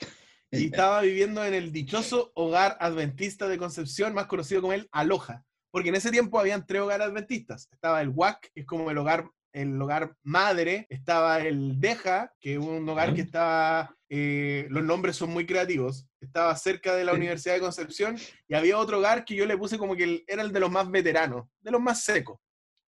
[0.52, 5.46] Y estaba viviendo en el dichoso hogar adventista de Concepción, más conocido como el Aloja.
[5.72, 7.70] Porque en ese tiempo habían tres hogares adventistas.
[7.72, 10.88] Estaba el WAC, que es como el hogar, el hogar madre.
[10.90, 16.06] Estaba el Deja, que es un hogar que estaba, eh, los nombres son muy creativos.
[16.20, 17.14] Estaba cerca de la.
[17.14, 18.18] Universidad de Concepción.
[18.50, 20.92] Y había otro hogar que yo le puse como que era el de los más
[20.92, 22.40] veteranos, de los más secos,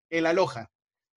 [0.09, 0.69] el Aloja.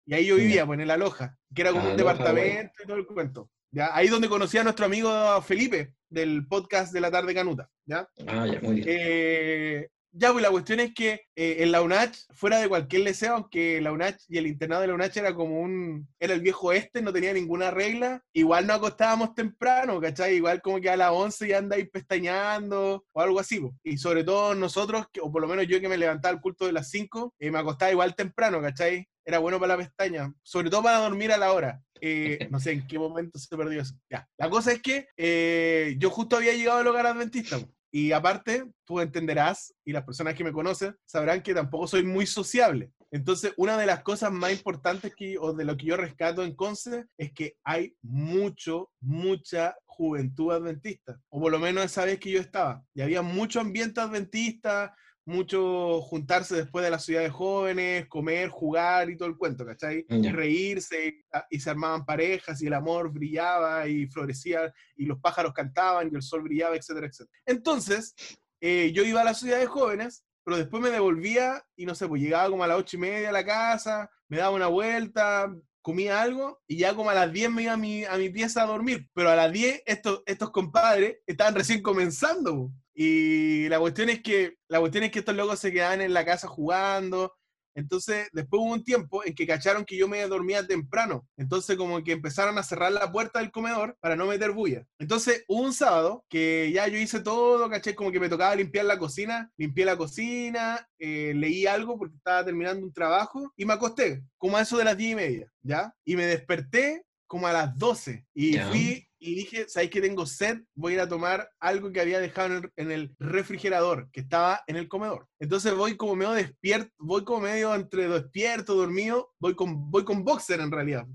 [0.06, 2.96] Y ahí yo vivía, pues en el Aloja, que era como un departamento y todo
[2.96, 3.50] el cuento.
[3.76, 3.94] ¿Ya?
[3.94, 5.10] Ahí donde conocí a nuestro amigo
[5.42, 7.68] Felipe del podcast de la tarde Canuta.
[7.84, 8.08] ¿ya?
[8.26, 8.86] Ah, ya, muy bien.
[8.88, 13.34] Eh, ya, pues la cuestión es que eh, en la UNACH, fuera de cualquier liceo,
[13.34, 16.72] aunque la UNACH y el internado de la UNACH era como un, era el viejo
[16.72, 20.36] este, no tenía ninguna regla, igual nos acostábamos temprano, ¿cachai?
[20.36, 23.60] Igual como que a las 11 ya andáis pestañeando o algo así.
[23.60, 23.74] po.
[23.84, 26.64] Y sobre todo nosotros, que- o por lo menos yo que me levantaba al culto
[26.64, 29.06] de las 5, eh, me acostaba igual temprano, ¿cachai?
[29.26, 31.82] Era bueno para la pestaña, sobre todo para dormir a la hora.
[32.00, 33.94] Eh, no sé en qué momento se perdió eso.
[34.08, 34.28] Ya.
[34.38, 37.58] La cosa es que eh, yo justo había llegado al hogar adventista.
[37.90, 42.26] Y aparte, tú entenderás, y las personas que me conocen sabrán que tampoco soy muy
[42.26, 42.92] sociable.
[43.10, 46.54] Entonces, una de las cosas más importantes que, o de lo que yo rescato en
[46.54, 51.18] Conce es que hay mucho, mucha juventud adventista.
[51.30, 52.84] O por lo menos esa vez que yo estaba.
[52.94, 54.94] Y había mucho ambiente adventista,
[55.26, 60.06] mucho juntarse después de la ciudad de jóvenes, comer, jugar y todo el cuento, ¿cachai?
[60.08, 65.52] Y reírse, y se armaban parejas, y el amor brillaba y florecía, y los pájaros
[65.52, 67.38] cantaban, y el sol brillaba, etcétera, etcétera.
[67.44, 68.14] Entonces,
[68.60, 72.06] eh, yo iba a la ciudad de jóvenes, pero después me devolvía, y no sé,
[72.06, 75.52] pues llegaba como a las ocho y media a la casa, me daba una vuelta,
[75.82, 78.62] comía algo, y ya como a las 10 me iba a mi, a mi pieza
[78.62, 79.08] a dormir.
[79.12, 82.70] Pero a las 10 estos, estos compadres estaban recién comenzando.
[82.98, 86.24] Y la cuestión es que la cuestión es que estos locos se quedaban en la
[86.24, 87.34] casa jugando.
[87.74, 91.28] Entonces, después hubo un tiempo en que cacharon que yo me dormía temprano.
[91.36, 94.86] Entonces, como que empezaron a cerrar la puerta del comedor para no meter bulla.
[94.98, 98.98] Entonces, un sábado que ya yo hice todo, caché, como que me tocaba limpiar la
[98.98, 99.52] cocina.
[99.58, 104.56] Limpié la cocina, eh, leí algo porque estaba terminando un trabajo y me acosté, como
[104.56, 105.94] a eso de las 10 y media, ¿ya?
[106.02, 108.68] Y me desperté como a las 12 y Ya.
[108.68, 110.58] fui y dije, ¿sabes que tengo sed?
[110.74, 114.20] Voy a ir a tomar algo que había dejado en el, en el refrigerador, que
[114.20, 115.26] estaba en el comedor.
[115.40, 120.22] Entonces voy como medio despierto, voy como medio entre despierto, dormido, voy con, voy con
[120.22, 121.06] boxer en realidad.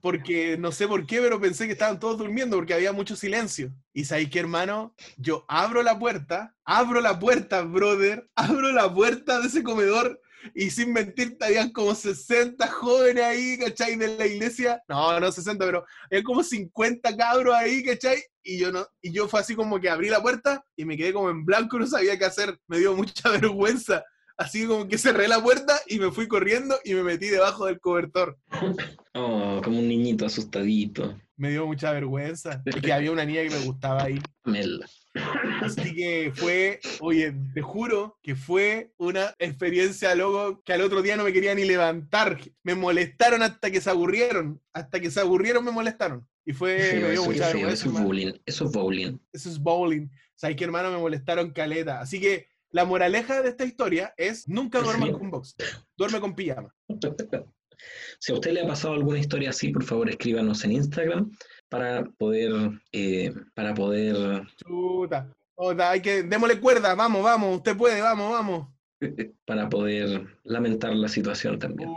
[0.00, 3.72] Porque no sé por qué, pero pensé que estaban todos durmiendo porque había mucho silencio.
[3.92, 9.40] Y sabéis que, hermano, yo abro la puerta, abro la puerta, brother, abro la puerta
[9.40, 10.20] de ese comedor
[10.54, 13.96] y sin mentirte, habían como 60 jóvenes ahí, ¿cachai?
[13.96, 14.82] De la iglesia.
[14.88, 18.22] No, no 60, pero había como 50 cabros ahí, ¿cachai?
[18.42, 21.12] Y yo, no, y yo fue así como que abrí la puerta y me quedé
[21.12, 22.58] como en blanco, no sabía qué hacer.
[22.66, 24.04] Me dio mucha vergüenza.
[24.36, 27.78] Así como que cerré la puerta y me fui corriendo y me metí debajo del
[27.78, 28.38] cobertor.
[29.12, 31.14] Oh, como un niñito asustadito.
[31.36, 32.62] Me dio mucha vergüenza.
[32.64, 34.18] Porque había una niña que me gustaba ahí.
[34.44, 34.82] Mel.
[35.62, 41.16] Así que fue, oye, te juro que fue una experiencia, loco, que al otro día
[41.16, 42.38] no me quería ni levantar.
[42.62, 44.60] Me molestaron hasta que se aburrieron.
[44.72, 46.26] Hasta que se aburrieron me molestaron.
[46.44, 47.72] Y fue, Feo, me dio eso, mucha vergüenza.
[47.74, 48.32] eso es bowling.
[48.46, 49.18] Eso es bowling.
[49.32, 50.08] Eso es bowling.
[50.36, 50.90] ¿Sabes qué, hermano?
[50.90, 52.00] Me molestaron caleta.
[52.00, 55.14] Así que la moraleja de esta historia es nunca duermas Sí.
[55.14, 55.56] con box.
[55.96, 56.74] Duerme con pijama.
[58.18, 61.30] Si a usted le ha pasado alguna historia así, por favor escríbanos en Instagram
[61.70, 62.52] para poder,
[62.92, 65.32] eh, para poder, Chuta.
[65.78, 68.68] Hay que, démosle cuerda, vamos, vamos, usted puede, vamos, vamos.
[69.46, 71.90] para poder lamentar la situación también.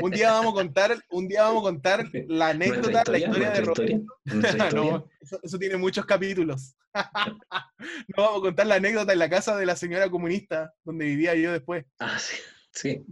[0.00, 3.60] Un día vamos a contar, un día vamos a contar la anécdota, la historia de
[3.60, 3.82] Roberto.
[3.82, 4.90] historia, nuestra historia.
[4.92, 6.76] No, eso, eso tiene muchos capítulos.
[6.94, 11.34] no vamos a contar la anécdota en la casa de la señora comunista, donde vivía
[11.34, 11.84] yo después.
[11.98, 12.36] Ah, sí,
[12.72, 13.04] sí.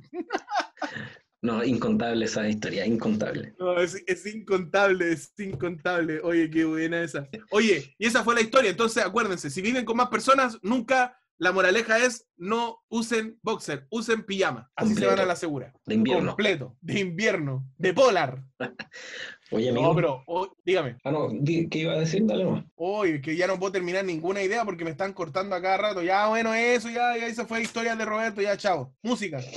[1.43, 3.55] No, incontable esa historia, incontable.
[3.59, 6.21] No, es, es incontable, es incontable.
[6.23, 7.27] Oye, qué buena esa.
[7.51, 8.71] Oye, y esa fue la historia.
[8.71, 14.25] Entonces, acuérdense, si viven con más personas, nunca, la moraleja es no usen boxer, usen
[14.25, 14.71] pijama.
[14.77, 15.73] Así se van a la segura.
[15.87, 16.33] De invierno.
[16.33, 18.45] Completo, de invierno, de polar.
[19.51, 19.89] Oye, amigo.
[19.89, 20.99] No, pero, oh, dígame.
[21.03, 22.27] Ah, no, ¿qué iba a decir?
[22.27, 22.67] Dale nomás.
[22.75, 26.03] Oye, que ya no puedo terminar ninguna idea porque me están cortando a cada rato.
[26.03, 28.95] Ya, bueno, eso, ya, ya esa fue la historia de Roberto, ya, chao.
[29.03, 29.41] Música.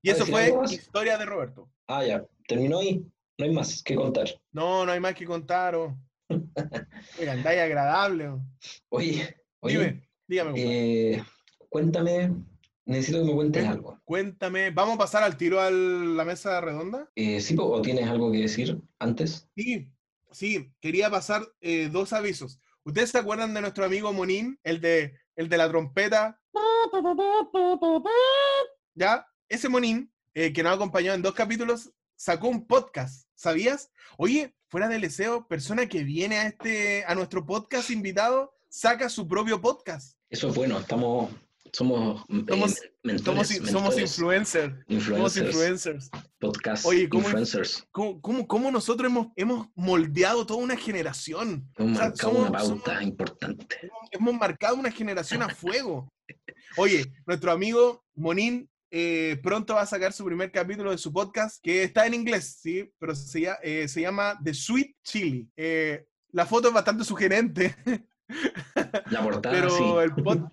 [0.00, 0.72] Y eso ¿Decir fue más?
[0.72, 1.68] historia de Roberto.
[1.86, 3.04] Ah, ya, terminó ahí.
[3.38, 4.28] No hay más que contar.
[4.52, 5.74] No, no hay más que contar.
[5.76, 5.96] Oh.
[7.20, 8.28] Oiga, andáis agradable.
[8.28, 8.42] oh.
[8.90, 10.52] Oye, oye, Dime, dígame.
[11.14, 11.24] eh,
[11.68, 12.32] cuéntame,
[12.84, 14.00] necesito que me cuentes algo.
[14.04, 17.08] Cuéntame, ¿vamos a pasar al tiro a la mesa redonda?
[17.14, 19.48] Eh, ¿Sí o tienes algo que decir antes?
[19.56, 19.88] Sí,
[20.32, 22.60] sí, quería pasar eh, dos avisos.
[22.84, 26.40] ¿Ustedes se acuerdan de nuestro amigo Monín, el de, el de la trompeta?
[28.94, 29.26] ¿Ya?
[29.48, 33.90] Ese Monín, eh, que nos acompañó en dos capítulos, sacó un podcast, ¿sabías?
[34.16, 39.26] Oye, fuera del deseo, persona que viene a, este, a nuestro podcast invitado, saca su
[39.28, 40.18] propio podcast.
[40.28, 41.30] Eso es bueno, estamos,
[41.72, 43.48] somos, eh, Somos- mentores, Somos, somos
[43.94, 44.74] mentores, influencers.
[44.88, 46.10] Somos influencers, influencers.
[46.40, 47.86] podcast Oye, ¿cómo- influencers.
[47.92, 51.70] ¿Cómo, cómo, cómo nosotros hemos, hemos moldeado toda una generación?
[51.76, 53.78] Hemos O sea, marcado somos- una pauta importante.
[53.82, 56.12] hemos, hemos marcado una generación a fuego.
[56.76, 61.62] Oye, nuestro amigo Monín eh, pronto va a sacar su primer capítulo de su podcast,
[61.62, 62.90] que está en inglés, ¿sí?
[62.98, 65.48] Pero se, eh, se llama The Sweet Chili.
[65.56, 67.74] Eh, la foto es bastante sugerente,
[69.10, 69.82] La portada, pero sí.
[70.02, 70.50] el pod-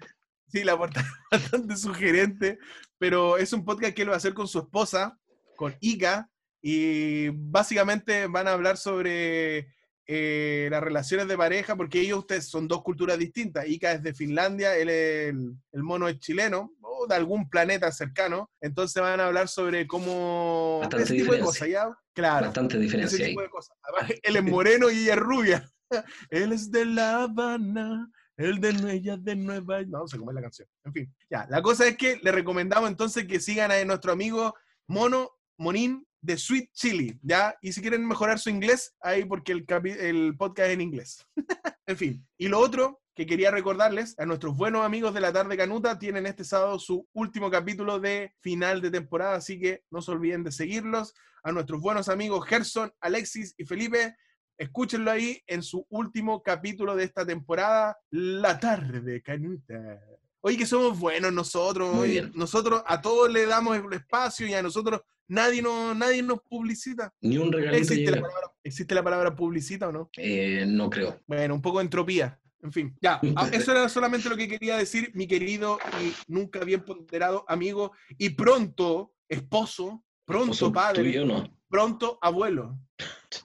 [0.48, 2.58] sí, la portada es bastante sugerente,
[2.98, 5.20] pero es un podcast que él va a hacer con su esposa,
[5.56, 6.30] con Ika,
[6.62, 9.68] y básicamente van a hablar sobre
[10.08, 13.68] eh, las relaciones de pareja, porque ellos ustedes son dos culturas distintas.
[13.68, 17.92] Ika es de Finlandia, él es el, el mono es chileno, o de algún planeta
[17.92, 20.80] cercano, entonces van a hablar sobre cómo...
[20.82, 21.46] Bastante ese tipo de diferencia.
[21.46, 21.98] cosas, ¿ya?
[22.14, 22.46] Claro.
[22.46, 23.32] Bastante Ese diferencia ahí.
[23.32, 23.78] tipo de cosas.
[23.84, 25.72] Además, él es moreno y ella es rubia.
[26.32, 29.82] Él es de La Habana, él de Nue- ella es de Nueva.
[29.84, 30.68] No, no sé cómo es la canción.
[30.84, 31.46] En fin, ya.
[31.50, 34.56] La cosa es que le recomendamos entonces que sigan a nuestro amigo
[34.88, 37.56] Mono Monín de Sweet Chili, ¿ya?
[37.62, 39.66] Y si quieren mejorar su inglés, ahí porque el,
[40.00, 41.26] el podcast es en inglés.
[41.86, 42.28] en fin.
[42.38, 46.26] Y lo otro que quería recordarles, a nuestros buenos amigos de la tarde canuta, tienen
[46.26, 50.52] este sábado su último capítulo de final de temporada, así que no se olviden de
[50.52, 54.18] seguirlos a nuestros buenos amigos Gerson, Alexis y Felipe.
[54.58, 60.02] Escúchenlo ahí en su último capítulo de esta temporada, La tarde canuta.
[60.46, 61.92] Oye, que somos buenos nosotros.
[61.96, 62.32] Muy bien.
[62.36, 67.12] Nosotros a todos le damos el espacio y a nosotros nadie nos, nadie nos publicita.
[67.22, 70.10] Ni un regalito ¿Existe la, palabra, ¿Existe la palabra publicita o no?
[70.16, 71.20] Eh, no creo.
[71.26, 72.40] Bueno, un poco de entropía.
[72.62, 76.64] En fin, ya, ah, eso era solamente lo que quería decir, mi querido y nunca
[76.64, 81.44] bien ponderado amigo y pronto esposo, pronto padre, no.
[81.68, 82.78] pronto abuelo.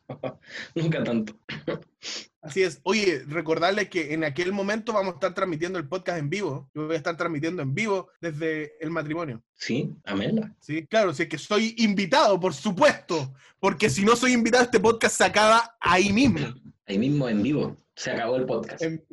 [0.75, 1.35] Nunca tanto.
[2.43, 2.81] Así es.
[2.85, 6.71] Oye, recordarles que en aquel momento vamos a estar transmitiendo el podcast en vivo.
[6.75, 9.43] Yo voy a estar transmitiendo en vivo desde el matrimonio.
[9.55, 10.57] Sí, Amela.
[10.61, 13.35] Sí, claro, si es que soy invitado, por supuesto.
[13.59, 16.55] Porque si no soy invitado, este podcast se acaba ahí mismo.
[16.87, 17.77] Ahí mismo en vivo.
[17.95, 18.83] Se acabó el podcast.
[18.83, 19.05] En-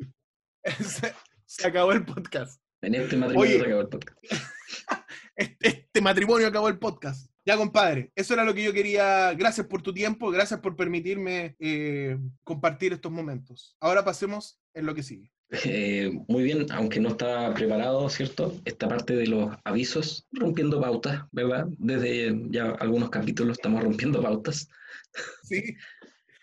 [0.80, 1.12] se,
[1.46, 2.60] se acabó el podcast.
[2.80, 3.58] En este matrimonio Oye.
[3.58, 4.18] se acabó el podcast.
[5.36, 7.30] Este, este matrimonio acabó el podcast.
[7.48, 9.32] Ya, compadre, eso era lo que yo quería.
[9.32, 13.74] Gracias por tu tiempo, gracias por permitirme eh, compartir estos momentos.
[13.80, 15.32] Ahora pasemos en lo que sigue.
[15.64, 18.54] Eh, muy bien, aunque no estaba preparado, ¿cierto?
[18.66, 21.64] Esta parte de los avisos, rompiendo pautas, ¿verdad?
[21.78, 24.68] Desde ya algunos capítulos estamos rompiendo pautas.
[25.44, 25.74] Sí,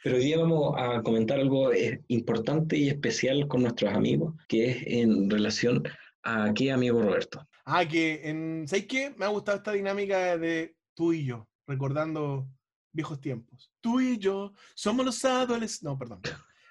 [0.03, 4.71] Pero hoy día vamos a comentar algo eh, importante y especial con nuestros amigos, que
[4.71, 5.83] es en relación
[6.23, 7.47] ¿A qué, amigo Roberto?
[7.65, 8.67] Ah, que en.
[8.67, 9.13] ¿Sabes qué?
[9.15, 12.49] Me ha gustado esta dinámica de tú y yo, recordando
[12.91, 13.71] viejos tiempos.
[13.81, 15.83] Tú y yo somos los adolescentes.
[15.83, 16.21] No, perdón.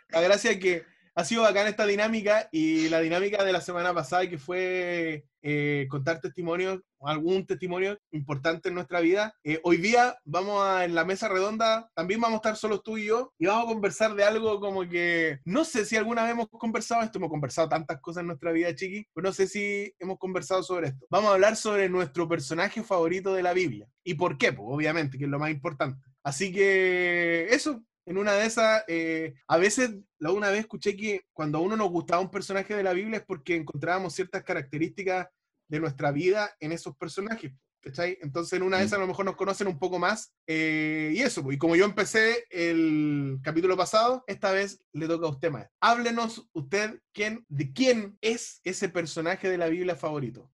[0.08, 0.84] La gracia que
[1.14, 5.86] ha sido bacán esta dinámica y la dinámica de la semana pasada que fue eh,
[5.88, 9.34] contar testimonios, algún testimonio importante en nuestra vida.
[9.44, 12.98] Eh, hoy día vamos a, en la mesa redonda, también vamos a estar solos tú
[12.98, 16.32] y yo y vamos a conversar de algo como que no sé si alguna vez
[16.32, 19.94] hemos conversado esto, hemos conversado tantas cosas en nuestra vida, chiqui, pero no sé si
[20.00, 21.06] hemos conversado sobre esto.
[21.10, 25.16] Vamos a hablar sobre nuestro personaje favorito de la Biblia y por qué, pues, obviamente,
[25.16, 26.04] que es lo más importante.
[26.24, 31.22] Así que eso, en una de esas, eh, a veces, la una vez escuché que
[31.32, 35.28] cuando a uno nos gustaba un personaje de la Biblia es porque encontrábamos ciertas características
[35.68, 37.52] de nuestra vida en esos personajes.
[37.84, 38.18] ¿cachai?
[38.22, 40.32] Entonces, en una de esas a lo mejor nos conocen un poco más.
[40.46, 45.26] eh, y eso, pues, y como yo empecé el capítulo pasado, esta vez le toca
[45.26, 45.68] a usted más.
[45.80, 50.50] Háblenos usted quién, de quién es ese personaje de la Biblia favorito.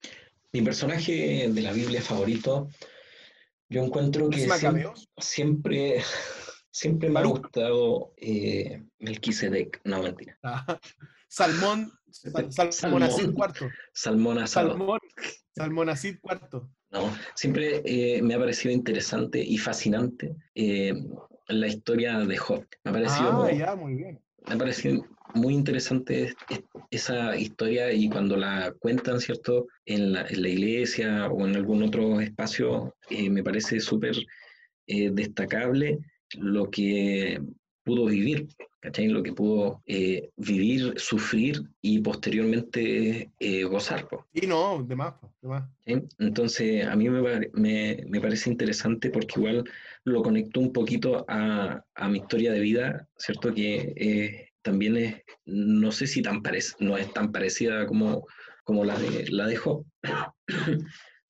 [0.53, 2.69] Mi personaje de la Biblia favorito,
[3.69, 4.49] yo encuentro que
[5.19, 6.03] siempre,
[6.71, 7.41] siempre me ha Baruch.
[7.43, 10.79] gustado eh, Melquisedec, no mentira, Ah,
[11.29, 12.73] Salmón, Sal- Salmón.
[12.73, 13.71] Salmonacid cuarto.
[13.93, 14.71] Salmón asado.
[14.71, 14.99] Salmón,
[15.55, 16.71] Salmonacid cuarto.
[16.91, 17.14] ¿no?
[17.37, 20.93] Siempre eh, me ha parecido interesante y fascinante eh,
[21.49, 22.66] la historia de Job.
[22.85, 24.21] Me ha parecido, Ah, ya, muy bien.
[24.49, 25.05] me ha parecido
[25.35, 29.68] muy interesante es- es- esa historia y cuando la cuentan, ¿cierto?
[29.87, 34.16] En la, en la iglesia o en algún otro espacio, eh, me parece súper
[35.12, 35.99] destacable
[36.39, 37.41] lo que
[37.83, 38.49] pudo vivir,
[38.81, 39.09] ¿cachai?
[39.09, 44.07] Lo que pudo eh, vivir, sufrir y posteriormente eh, gozar.
[44.09, 44.26] po.
[44.33, 45.64] Y no, de más, de más.
[45.85, 45.95] ¿sí?
[46.18, 47.20] Entonces, a mí me,
[47.55, 49.64] me- me parece interesante porque igual
[50.05, 53.53] lo conecto un poquito a, a mi historia de vida, ¿cierto?
[53.53, 58.26] Que eh, también es, no sé si tan parec- no es tan parecida como,
[58.64, 59.85] como la, de, la de Job,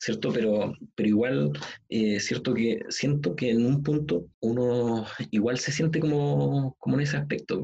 [0.01, 0.33] ¿cierto?
[0.33, 1.53] Pero, pero igual,
[1.89, 7.03] eh, cierto que siento que en un punto uno igual se siente como, como en
[7.03, 7.63] ese aspecto,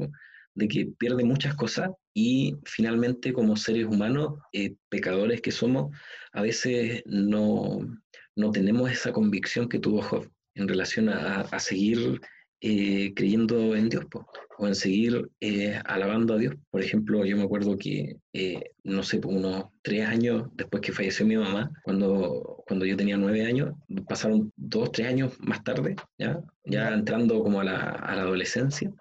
[0.53, 5.95] de que pierde muchas cosas y finalmente como seres humanos, eh, pecadores que somos,
[6.31, 7.79] a veces no,
[8.35, 12.21] no tenemos esa convicción que tuvo Job en relación a, a seguir
[12.61, 14.27] eh, creyendo en Dios po,
[14.57, 16.55] o en seguir eh, alabando a Dios.
[16.71, 21.25] Por ejemplo, yo me acuerdo que, eh, no sé, unos tres años después que falleció
[21.25, 23.73] mi mamá, cuando, cuando yo tenía nueve años,
[24.07, 28.91] pasaron dos, tres años más tarde, ya, ya entrando como a la, a la adolescencia,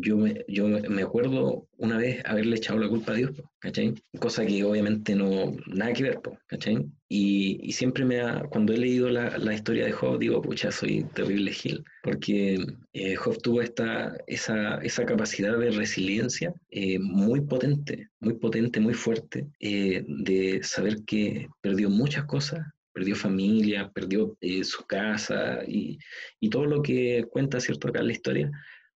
[0.00, 3.94] yo me, yo me acuerdo una vez haberle echado la culpa a Dios, ¿cachai?
[4.18, 6.86] Cosa que obviamente no, nada que ver, ¿cachai?
[7.08, 10.70] Y, y siempre me ha, cuando he leído la, la historia de Job, digo, pucha,
[10.70, 17.40] soy terrible Gil, porque eh, Job tuvo esta, esa, esa capacidad de resiliencia eh, muy
[17.40, 22.60] potente, muy potente, muy fuerte, eh, de saber que perdió muchas cosas,
[22.92, 25.98] perdió familia, perdió eh, su casa y,
[26.40, 28.50] y todo lo que cuenta, ¿cierto?, acá en la historia,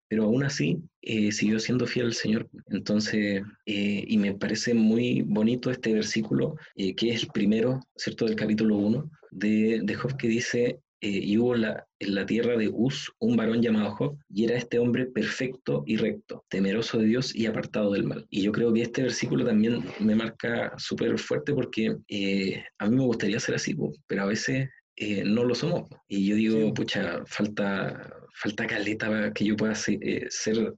[0.08, 2.48] pero aún así eh, siguió siendo fiel al Señor.
[2.70, 8.24] Entonces, eh, y me parece muy bonito este versículo, eh, que es el primero, ¿cierto?,
[8.26, 12.56] del capítulo 1 de, de Job, que dice, eh, y hubo la, en la tierra
[12.56, 17.06] de Uz un varón llamado Job, y era este hombre perfecto y recto, temeroso de
[17.06, 18.26] Dios y apartado del mal.
[18.30, 22.96] Y yo creo que este versículo también me marca súper fuerte porque eh, a mí
[22.96, 23.76] me gustaría ser así,
[24.06, 25.88] pero a veces eh, no lo somos.
[26.08, 26.72] Y yo digo, Sí.
[26.72, 30.74] pucha, falta, falta caleta para que yo pueda eh, ser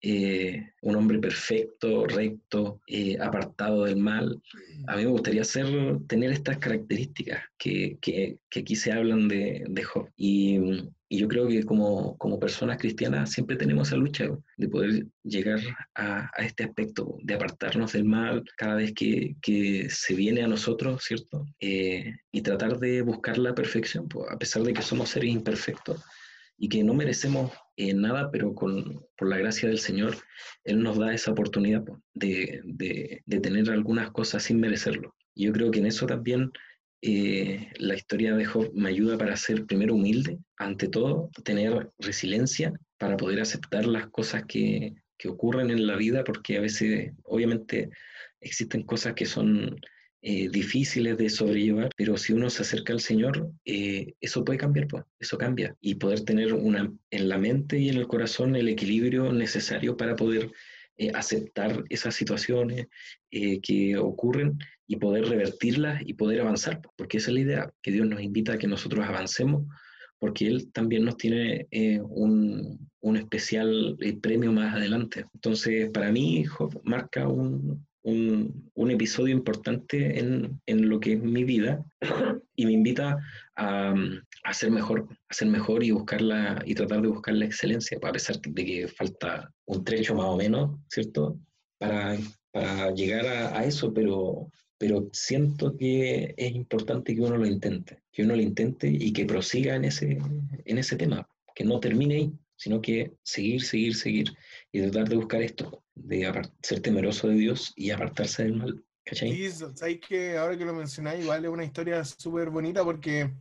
[0.00, 4.40] eh, un hombre perfecto, recto, eh, apartado del mal.
[4.86, 5.66] A mí me gustaría ser,
[6.06, 10.08] tener estas características que, que- que aquí se hablan de, de Job.
[10.16, 10.58] Y,
[11.08, 15.58] y yo creo que como, como personas cristianas siempre tenemos esa lucha de poder llegar
[15.94, 20.48] a, a este aspecto, de apartarnos del mal cada vez que, que se viene a
[20.48, 21.44] nosotros, ¿cierto?
[21.60, 26.00] Eh, y tratar de buscar la perfección, pues, a pesar de que somos seres imperfectos
[26.58, 30.16] y que no merecemos eh, nada, pero con, por la gracia del Señor,
[30.64, 31.84] Él nos da esa oportunidad
[32.14, 35.14] de, de- de tener algunas cosas sin merecerlo.
[35.34, 36.50] Y yo creo que en eso también
[37.00, 42.72] eh, la historia de Job me ayuda para ser primero humilde, ante todo, tener resiliencia
[42.98, 47.90] para poder aceptar las cosas que, que ocurren en la vida, porque a veces, obviamente,
[48.40, 49.76] existen cosas que son
[50.22, 54.88] eh, difíciles de sobrellevar, pero si uno se acerca al Señor, eh, eso puede cambiar,
[54.88, 55.76] pues, eso cambia.
[55.80, 60.16] Y poder tener una, en la mente y en el corazón el equilibrio necesario para
[60.16, 60.50] poder
[60.96, 62.88] eh, aceptar esas situaciones
[63.30, 64.58] eh, que ocurren
[64.88, 68.54] y poder revertirlas y poder avanzar, porque esa es la idea, que Dios nos invita
[68.54, 69.66] a que nosotros avancemos,
[70.18, 75.26] porque Él también nos tiene eh, un, un especial eh, premio más adelante.
[75.34, 81.44] Entonces, para mí, Job marca un, un, episodio importante en, en, lo que es mi
[81.44, 81.84] vida
[82.56, 83.18] y me invita
[83.56, 83.94] a,
[84.44, 88.40] a, ser mejor, a mejor y buscarla y tratar de buscar la excelencia, a pesar
[88.40, 91.38] de que falta un trecho más o menos, ¿cierto?
[91.78, 92.16] Para,
[92.94, 98.22] llegar a, a eso, pero, pero siento que es importante que uno lo intente, que
[98.22, 100.18] uno lo intente y que prosiga en ese,
[100.64, 104.36] en ese tema, que no termine ahí, sino que seguir, seguir, seguir
[104.72, 106.30] y tratar de buscar esto, de
[106.62, 108.84] ser temeroso de Dios y apartarse del mal.
[109.04, 109.32] ¿Cachai?
[109.32, 113.32] Sí, sabes que ahora que lo mencionáis, igual es una historia súper bonita porque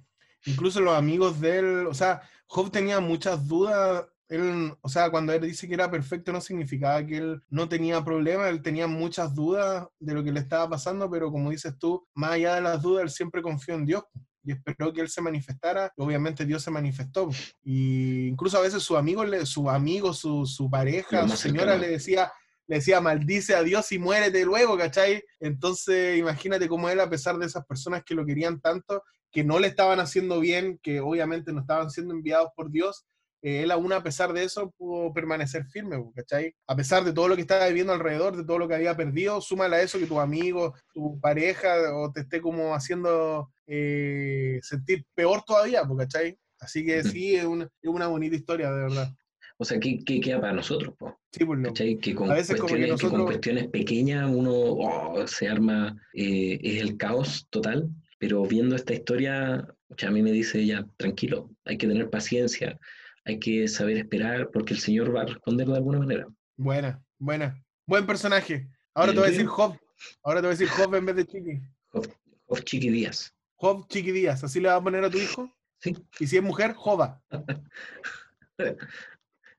[0.46, 4.06] incluso los amigos de él, o sea, Job tenía muchas dudas.
[4.30, 8.04] Él, o sea, cuando él dice que era perfecto no significaba que él no tenía
[8.04, 12.08] problemas, él tenía muchas dudas de lo que le estaba pasando, pero como dices tú,
[12.14, 14.04] más allá de las dudas, él siempre confió en Dios
[14.48, 15.92] y esperó que él se manifestara.
[15.98, 17.30] Obviamente Dios se manifestó.
[17.64, 22.32] Y incluso a veces su amigo, su amigo, su, su pareja, su señora le decía,
[22.66, 25.22] le decía, maldice a Dios y muérete luego, ¿cachai?
[25.42, 29.60] Entonces, imagínate cómo él, a pesar de esas personas que lo querían tanto, que no
[29.60, 33.06] le estaban haciendo bien, que obviamente no estaban siendo enviados por Dios,
[33.42, 36.56] eh, él aún a pesar de eso pudo permanecer firme, ¿cachai?
[36.68, 39.42] A pesar de todo lo que estaba viviendo alrededor, de todo lo que había perdido,
[39.42, 45.06] súmale a eso que tu amigo, tu pareja, o te esté como haciendo eh, sentir
[45.14, 46.38] peor todavía, ¿cachai?
[46.60, 49.14] Así que sí, es una, es una bonita historia, de verdad.
[49.60, 50.96] O sea, ¿qué, qué queda para nosotros?
[50.98, 51.20] Po?
[51.32, 51.74] Sí, pues no.
[51.74, 53.12] Que con, a veces como que, nosotros...
[53.12, 57.90] que con cuestiones pequeñas uno oh, se arma, eh, es el caos total,
[58.20, 59.68] pero viendo esta historia,
[60.06, 62.80] a mí me dice ya, tranquilo, hay que tener paciencia,
[63.26, 66.28] hay que saber esperar porque el Señor va a responder de alguna manera.
[66.56, 67.64] Buena, buena.
[67.88, 68.68] Buen personaje.
[68.94, 69.78] Ahora te voy a decir Job.
[70.24, 71.62] Ahora te voy a decir Job en vez de Chiqui.
[71.88, 72.08] Job,
[72.46, 73.34] Job Chiqui Díaz.
[73.58, 74.44] Job Chiqui Díaz.
[74.44, 75.52] ¿Así le vas a poner a tu hijo?
[75.80, 75.96] Sí.
[76.20, 77.22] Y si es mujer, Joba.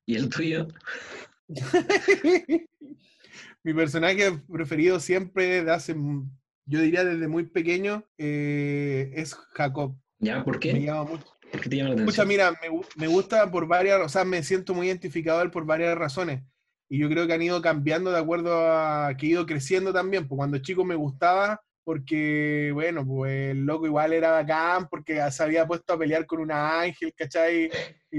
[0.07, 0.69] ¿Y el tuyo?
[3.65, 5.95] Mi personaje preferido siempre, de hace,
[6.65, 9.97] yo diría desde muy pequeño, eh, es Jacob.
[10.21, 10.45] ¿Ya?
[10.45, 10.73] ¿Por qué?
[10.73, 11.27] Me llama mucho.
[11.51, 12.29] ¿Por qué te llama la atención?
[12.29, 15.97] mira, me, me, gusta por varias, o sea, me siento muy identificado él por varias
[15.97, 16.43] razones.
[16.89, 20.27] Y yo creo que han ido cambiando de acuerdo a que he ido creciendo también.
[20.27, 25.43] Pues cuando chico me gustaba, porque, bueno, pues el loco igual era bacán, porque se
[25.43, 27.71] había puesto a pelear con una ángel, ¿cachai?
[28.13, 28.19] Y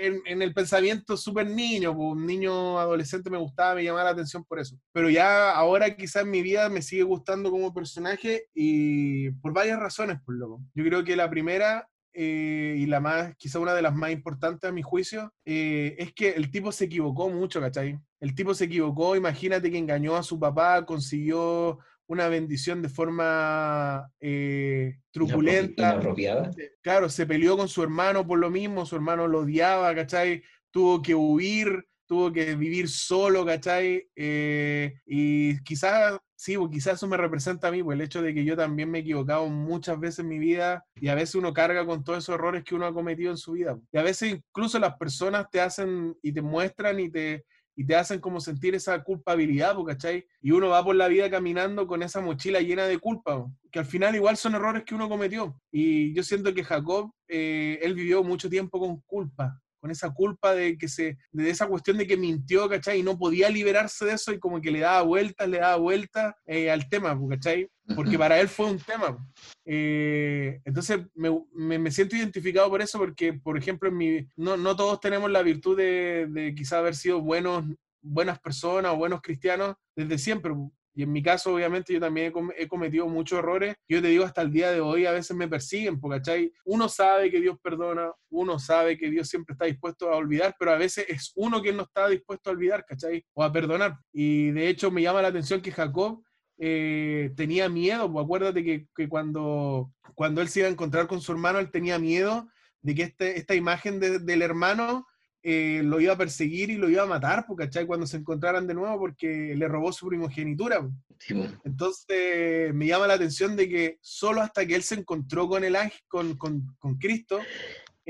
[0.00, 4.10] en, en el pensamiento súper niño, pues un niño adolescente me gustaba, me llamaba la
[4.10, 4.76] atención por eso.
[4.92, 9.78] Pero ya ahora quizás en mi vida me sigue gustando como personaje y por varias
[9.78, 10.60] razones, por loco.
[10.74, 14.68] Yo creo que la primera eh, y la más, quizá una de las más importantes
[14.68, 17.96] a mi juicio, eh, es que el tipo se equivocó mucho, ¿cachai?
[18.18, 21.78] El tipo se equivocó, imagínate que engañó a su papá, consiguió
[22.08, 25.94] una bendición de forma eh, truculenta.
[25.94, 26.50] Inapropiada.
[26.82, 30.42] Claro, se peleó con su hermano por lo mismo, su hermano lo odiaba, ¿cachai?
[30.70, 34.08] Tuvo que huir, tuvo que vivir solo, ¿cachai?
[34.16, 38.32] Eh, y quizás, sí, pues quizás eso me representa a mí, pues el hecho de
[38.32, 41.52] que yo también me he equivocado muchas veces en mi vida y a veces uno
[41.52, 43.78] carga con todos esos errores que uno ha cometido en su vida.
[43.92, 47.44] Y a veces incluso las personas te hacen y te muestran y te,
[47.78, 50.26] y te hacen como sentir esa culpabilidad, ¿cachai?
[50.42, 53.84] Y uno va por la vida caminando con esa mochila llena de culpa, que al
[53.84, 55.60] final igual son errores que uno cometió.
[55.70, 60.54] Y yo siento que Jacob, eh, él vivió mucho tiempo con culpa, con esa culpa
[60.54, 63.00] de que se, de esa cuestión de que mintió, ¿cachai?
[63.00, 66.34] Y no podía liberarse de eso y como que le daba vueltas, le daba vueltas
[66.46, 67.68] eh, al tema, ¿cachai?
[67.94, 69.16] Porque para él fue un tema.
[69.64, 74.56] Eh, entonces me, me, me, siento identificado por eso porque, por ejemplo, en mi, no,
[74.56, 77.64] no todos tenemos la virtud de, de quizá haber sido buenos,
[78.02, 80.52] buenas personas o buenos cristianos desde siempre.
[80.98, 83.76] Y en mi caso, obviamente, yo también he, cometido muchos errores.
[83.88, 86.52] Yo te digo, hasta el día de hoy a veces me persiguen, ¿cachai?
[86.64, 90.72] uno sabe que Dios perdona, uno sabe que Dios siempre está dispuesto a olvidar, pero
[90.72, 93.24] a veces es uno quien no está dispuesto a olvidar, ¿cachai?
[93.32, 93.96] O a perdonar.
[94.12, 96.20] Y de hecho me llama la atención que Jacob
[96.58, 101.20] eh, tenía miedo, pues acuérdate que, que, cuando, cuando él se iba a encontrar con
[101.20, 102.48] su hermano, él tenía miedo
[102.82, 105.06] de que este, esta imagen de, del hermano
[105.42, 107.86] eh, lo iba a perseguir y lo iba a matar, ¿cachai?
[107.86, 110.88] Cuando se encontraran de nuevo porque le robó su primogenitura.
[111.18, 111.34] Sí,
[111.64, 115.76] Entonces me llama la atención de que solo hasta que él se encontró con el
[115.76, 117.40] ángel, con, con, con Cristo,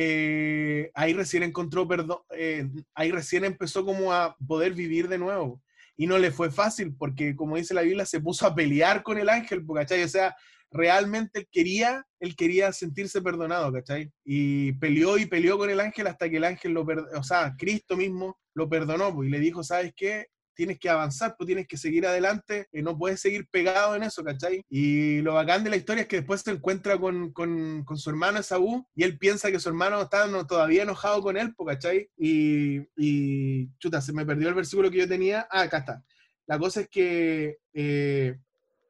[0.00, 5.60] eh, ahí recién encontró perdón, eh, ahí recién empezó como a poder vivir de nuevo.
[5.96, 9.18] Y no le fue fácil porque, como dice la Biblia, se puso a pelear con
[9.18, 10.04] el ángel, ¿cachai?
[10.04, 10.36] O sea,
[10.70, 14.10] realmente él quería, él quería sentirse perdonado, ¿cachai?
[14.24, 17.54] Y peleó y peleó con el ángel hasta que el ángel lo perdonó, o sea,
[17.56, 20.26] Cristo mismo lo perdonó pues, y le dijo, ¿sabes qué?
[20.54, 24.24] Tienes que avanzar, pues tienes que seguir adelante, y no puedes seguir pegado en eso,
[24.24, 24.62] ¿cachai?
[24.68, 28.10] Y lo bacán de la historia es que después se encuentra con, con, con su
[28.10, 31.76] hermano Esaú y él piensa que su hermano está no, todavía enojado con él, pues,
[31.76, 32.10] ¿cachai?
[32.16, 35.46] Y, y, chuta, se me perdió el versículo que yo tenía.
[35.48, 36.04] Ah, acá está
[36.46, 38.36] La cosa es que eh,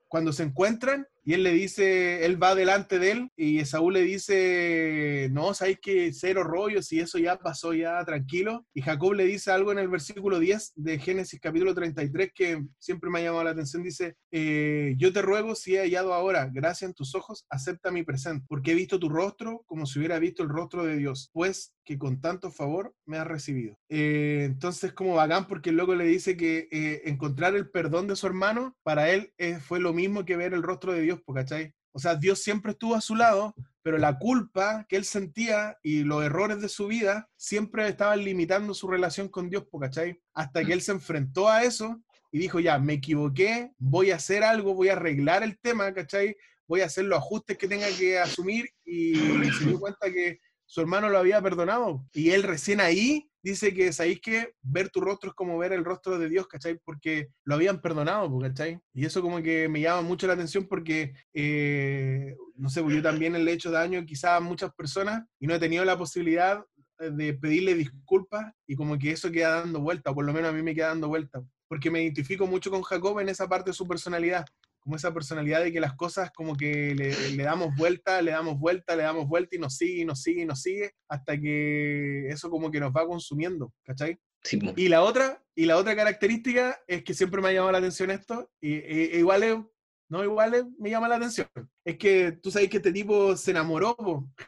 [0.09, 4.01] cuando se encuentran, y él le dice, él va delante de él y Esaú le
[4.01, 8.65] dice, no, sabéis que cero rollos y eso ya pasó, ya tranquilo.
[8.73, 13.11] Y Jacob le dice algo en el versículo 10 de Génesis capítulo 33 que siempre
[13.11, 13.83] me ha llamado la atención.
[13.83, 18.05] Dice, eh, yo te ruego si he hallado ahora gracia en tus ojos, acepta mi
[18.05, 21.75] presente, porque he visto tu rostro como si hubiera visto el rostro de Dios, pues
[21.89, 23.79] que con tanto favor me has recibido.
[23.89, 28.27] Eh, entonces, como bacán, porque luego le dice que eh, encontrar el perdón de su
[28.27, 29.33] hermano, para él
[29.67, 31.73] fue lo mismo que ver el rostro de Dios ¿cachai?
[31.93, 36.05] O sea, Dios siempre estuvo a su lado, pero la culpa que él sentía y
[36.05, 40.21] los errores de su vida siempre estaban limitando su relación con Dios, ¿cachai?
[40.35, 44.45] Hasta que él se enfrentó a eso y dijo, ya, me equivoqué, voy a hacer
[44.45, 46.37] algo, voy a arreglar el tema, ¿cachai?
[46.67, 49.15] Voy a hacer los ajustes que tenga que asumir y
[49.59, 50.39] se dio cuenta que
[50.69, 52.07] su hermano lo había perdonado.
[52.13, 55.85] Y él recién ahí dice que, ¿sabéis que ver tu rostro es como ver el
[55.85, 56.79] rostro de Dios, ¿cachai?
[56.85, 58.79] Porque lo habían perdonado, pues, ¿cachai?
[58.93, 63.03] Y eso como que me llama mucho la atención porque, eh, no sé, pues yo
[63.03, 66.63] también le he hecho daño quizás a muchas personas y no he tenido la posibilidad
[66.99, 70.63] de pedirle disculpas y como que eso queda dando vuelta, por lo menos a mí
[70.63, 73.87] me queda dando vuelta, porque me identifico mucho con Jacob en esa parte de su
[73.87, 74.45] personalidad
[74.89, 78.97] como esa personalidad de que las cosas como que le, damos vuelta, le damos vuelta,
[78.97, 82.49] le damos vuelta y nos sigue, y nos sigue, y nos sigue, hasta que eso
[82.49, 84.19] como que nos va consumiendo, ¿cachai?
[84.43, 87.79] Sí, y la otra, y la otra característica es que siempre me ha llamado la
[87.79, 89.69] atención esto, y, e, igual
[90.09, 91.49] no, igual me llama la atención.
[91.85, 93.95] Es que tú sabes que este tipo se enamoró,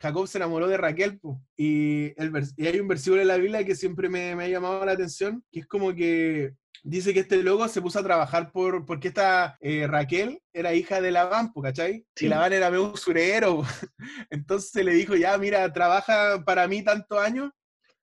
[0.01, 1.21] Jacob se enamoró de Raquel,
[1.55, 4.87] y, el, y hay un versículo en la Biblia que siempre me, me, ha llamado
[4.87, 8.87] la atención, que es como que dice que este loco se puso a trabajar por,
[8.87, 12.07] porque esta eh, Raquel era hija de Labán, ¿cachai?
[12.19, 13.63] Y Labán era medio usurero.
[14.31, 17.51] Entonces le dijo, ya, mira, trabaja para mí tantos años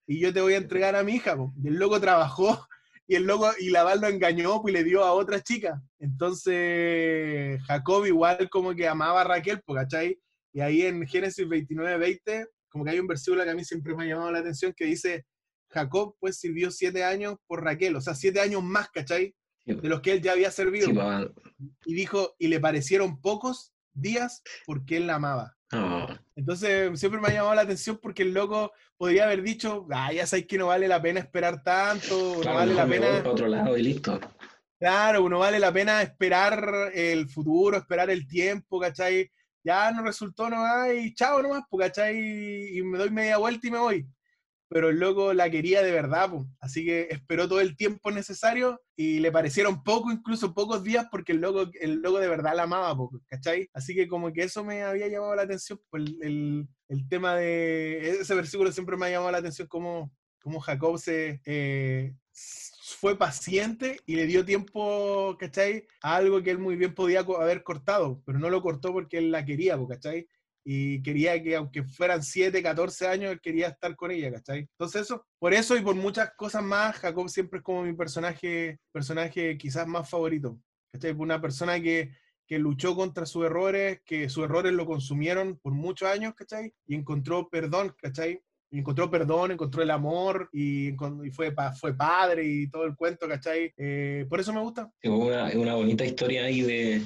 [0.06, 1.36] y yo te voy a entregar a mi hija.
[1.62, 2.68] Y el loco trabajó
[3.08, 5.82] y el loco, y Labán lo engañó y le dio a otra chica.
[6.00, 10.20] Entonces Jacob igual como que amaba a Raquel, ¿cachai?
[10.54, 13.96] Y ahí en Génesis 29, 20, como que hay un versículo que a mí siempre
[13.96, 15.26] me ha llamado la atención que dice,
[15.70, 19.36] Jacob pues sirvió siete años por Raquel, o sea, siete años más, ¿cachai?
[19.66, 20.90] De los que él ya había servido.
[21.86, 25.58] y dijo, y le parecieron pocos días porque él la amaba.
[26.36, 30.26] Entonces, siempre me ha llamado la atención porque el loco podría haber dicho, ah, ya
[30.26, 33.24] sabes que no vale la pena esperar tanto, no vale la pena...
[33.26, 34.20] otro lado y listo.
[34.80, 39.30] Claro, no vale la pena esperar el futuro, esperar el tiempo, ¿cachai?
[39.66, 42.78] Ya no resultó, no hay, chao nomás, pues, ¿cachai?
[42.78, 44.08] Y me doy media vuelta y me voy
[44.70, 49.20] pero el loco la quería de verdad, así que esperó todo el tiempo necesario y
[49.20, 52.96] le parecieron poco, incluso pocos días, porque el loco, el loco de verdad la amaba,
[53.28, 53.70] ¿cachai?
[53.74, 58.36] Así que como que eso me había llamado la atención, el, el, tema de ese
[58.36, 60.12] versículo siempre me ha llamado la atención, como,
[60.42, 61.42] como Jacob se...
[61.46, 62.14] Eh,
[62.96, 65.86] fue paciente y le dio tiempo, ¿cachai?
[66.02, 69.30] A algo que él muy bien podía haber cortado, pero no lo cortó porque él
[69.30, 70.28] la quería, ¿cachai?
[70.70, 74.68] Y quería que, aunque fueran 7, 14 años, él quería estar con ella, ¿cachai?
[74.72, 78.78] Entonces eso, por eso y por muchas cosas más, Jacob siempre es como mi personaje,
[78.92, 80.60] personaje quizás más favorito,
[80.92, 81.14] ¿cachai?
[81.14, 82.12] Una persona que,
[82.46, 86.74] que luchó contra sus errores, que sus errores lo consumieron por muchos años, ¿cachai?
[86.86, 88.42] Y encontró perdón, ¿cachai?
[88.70, 93.74] Encontró perdón, encontró el amor y, y fue, fue padre y todo el cuento, ¿cachai?
[93.78, 94.92] Eh, por eso me gusta.
[95.02, 97.04] Es una, una bonita historia ahí de,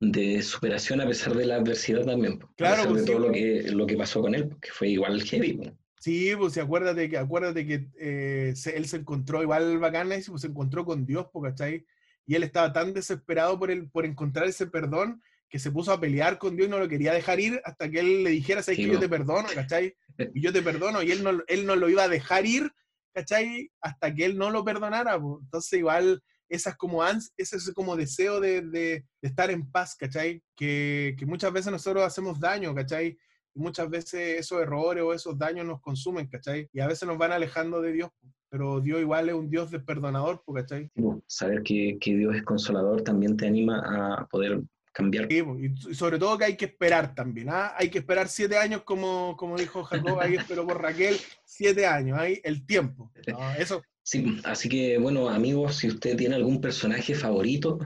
[0.00, 2.38] de superación a pesar de la adversidad también.
[2.56, 5.72] Claro, de pues todo lo, que, lo que pasó con él, que fue igual heavy.
[5.98, 10.48] Sí, pues sí, acuérdate que, acuérdate que eh, él se encontró igual bacana, pues se
[10.48, 11.86] encontró con Dios, ¿cachai?
[12.26, 16.00] Y él estaba tan desesperado por, el, por encontrar ese perdón que se puso a
[16.00, 18.78] pelear con Dios y no lo quería dejar ir hasta que él le dijera, ¿sabes
[18.78, 19.96] que yo te perdono, ¿cachai?
[20.34, 22.72] Y yo te perdono, y él no, él no lo iba a dejar ir,
[23.12, 23.70] ¿cachai?
[23.80, 25.42] Hasta que él no lo perdonara, pues.
[25.42, 27.02] Entonces igual esas como
[27.36, 30.42] ese como deseo de, de, estar en paz, ¿cachai?
[30.54, 33.18] Que, que, muchas veces nosotros hacemos daño, ¿cachai?
[33.54, 36.68] Y muchas veces esos errores o esos daños nos consumen, ¿cachai?
[36.72, 38.10] Y a veces nos van alejando de Dios,
[38.48, 40.90] pero Dios igual es un Dios de perdonador, ¿cachai?
[41.26, 44.62] Saber que, que Dios es consolador también te anima a poder
[44.96, 45.30] cambiar.
[45.30, 47.74] y sobre todo que hay que esperar también, ¿ah?
[47.76, 52.18] hay que esperar siete años, como, como dijo Jacob, ahí esperó por Raquel, siete años,
[52.18, 53.12] hay el tiempo.
[53.58, 57.80] eso, Sí, así que bueno, amigos, si usted tiene algún personaje favorito,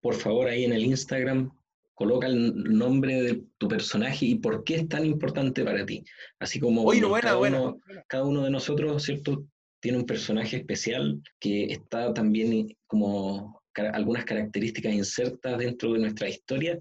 [0.00, 1.52] por favor ahí en el Instagram
[1.94, 6.02] coloca el nombre de tu personaje y por qué es tan importante para ti.
[6.40, 6.84] Así como
[7.20, 9.46] cada, Uno, cada, Uno, de nosotros, ¿cierto?
[9.78, 13.62] Tiene un personaje especial que está también como
[13.92, 16.80] algunas características insertas dentro de nuestra historia,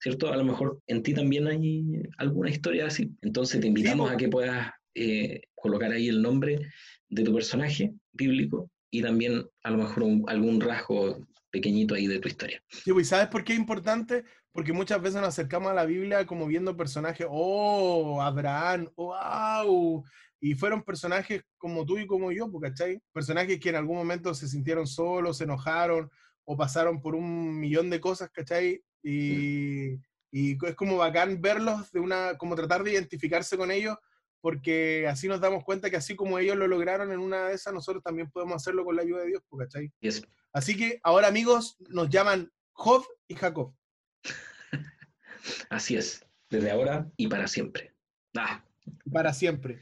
[0.00, 0.32] ¿cierto?
[0.32, 3.12] A lo mejor en ti también hay alguna historia así.
[3.22, 6.58] Entonces te invitamos a que puedas eh, colocar ahí el nombre
[7.08, 12.28] de tu personaje bíblico y también a lo mejor algún rasgo pequeñito ahí de tu
[12.28, 12.62] historia.
[12.68, 14.24] Sí, pues, ¿sabes por qué es importante?
[14.52, 20.04] Porque muchas veces nos acercamos a la Biblia como viendo personajes, oh, Abraham, wow.
[20.40, 23.00] Y fueron personajes como tú y como yo, pues, ¿cachai?
[23.12, 26.10] Personajes que en algún momento se sintieron solos, se enojaron
[26.44, 28.82] o pasaron por un millón de cosas, ¿cachai?
[29.02, 29.94] Y,
[30.30, 33.96] y es como bacán verlos, de una, como tratar de identificarse con ellos,
[34.44, 37.72] porque así nos damos cuenta que así como ellos lo lograron en una de esas,
[37.72, 39.90] nosotros también podemos hacerlo con la ayuda de Dios, ¿cachai?
[40.00, 40.22] Yes.
[40.52, 43.74] Así que ahora, amigos, nos llaman Job y Jacob.
[45.70, 47.94] Así es, desde ahora y para siempre.
[48.36, 48.62] Ah,
[49.10, 49.80] Para siempre.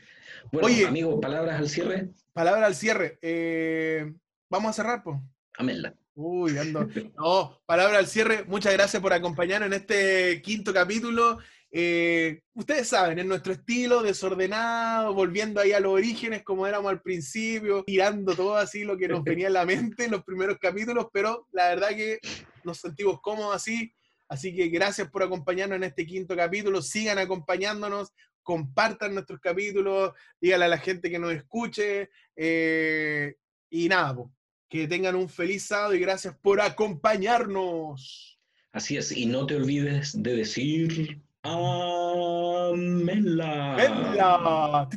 [0.53, 0.87] bueno, Oye.
[0.87, 2.11] amigo, palabras al cierre.
[2.33, 3.19] Palabra al cierre.
[3.21, 4.13] Eh,
[4.49, 5.19] Vamos a cerrar, pues.
[5.59, 5.93] Aménla.
[6.15, 6.87] Uy, ando.
[7.17, 8.45] No, palabra al cierre.
[8.45, 11.39] Muchas gracias por acompañarnos en este quinto capítulo.
[11.75, 17.01] Eh, ustedes saben, en nuestro estilo desordenado, volviendo ahí a los orígenes como éramos al
[17.01, 21.07] principio, tirando todo así lo que nos venía en la mente en los primeros capítulos,
[21.13, 22.19] pero la verdad que
[22.63, 23.93] nos sentimos cómodos así.
[24.29, 26.83] Así que gracias por acompañarnos en este quinto capítulo.
[26.83, 28.13] Sigan acompañándonos,
[28.43, 32.11] compartan nuestros capítulos, díganle a la gente que nos escuche.
[32.37, 33.35] eh,
[33.71, 34.35] y nada, po,
[34.69, 38.39] que tengan un feliz sábado y gracias por acompañarnos.
[38.73, 43.35] Así es, y no te olvides de decir Aménla.
[43.77, 44.89] ¡Venla!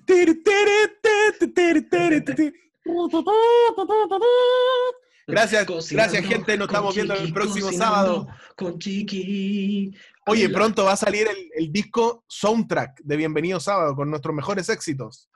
[5.28, 8.28] Gracias, Cocinando gracias gente, nos estamos viendo el Chiqui, próximo sábado.
[8.56, 9.98] Con Chiqui.
[10.28, 14.70] Oye, pronto va a salir el, el disco soundtrack de Bienvenido Sábado con nuestros mejores
[14.70, 15.28] éxitos.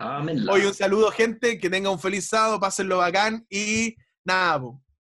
[0.51, 4.61] Oye, un saludo gente, que tenga un feliz sábado, pásenlo bacán y nada,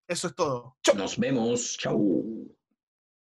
[0.08, 0.78] eso es todo.
[0.84, 0.96] Chau.
[0.96, 1.78] Nos vemos.
[1.78, 2.50] Chau.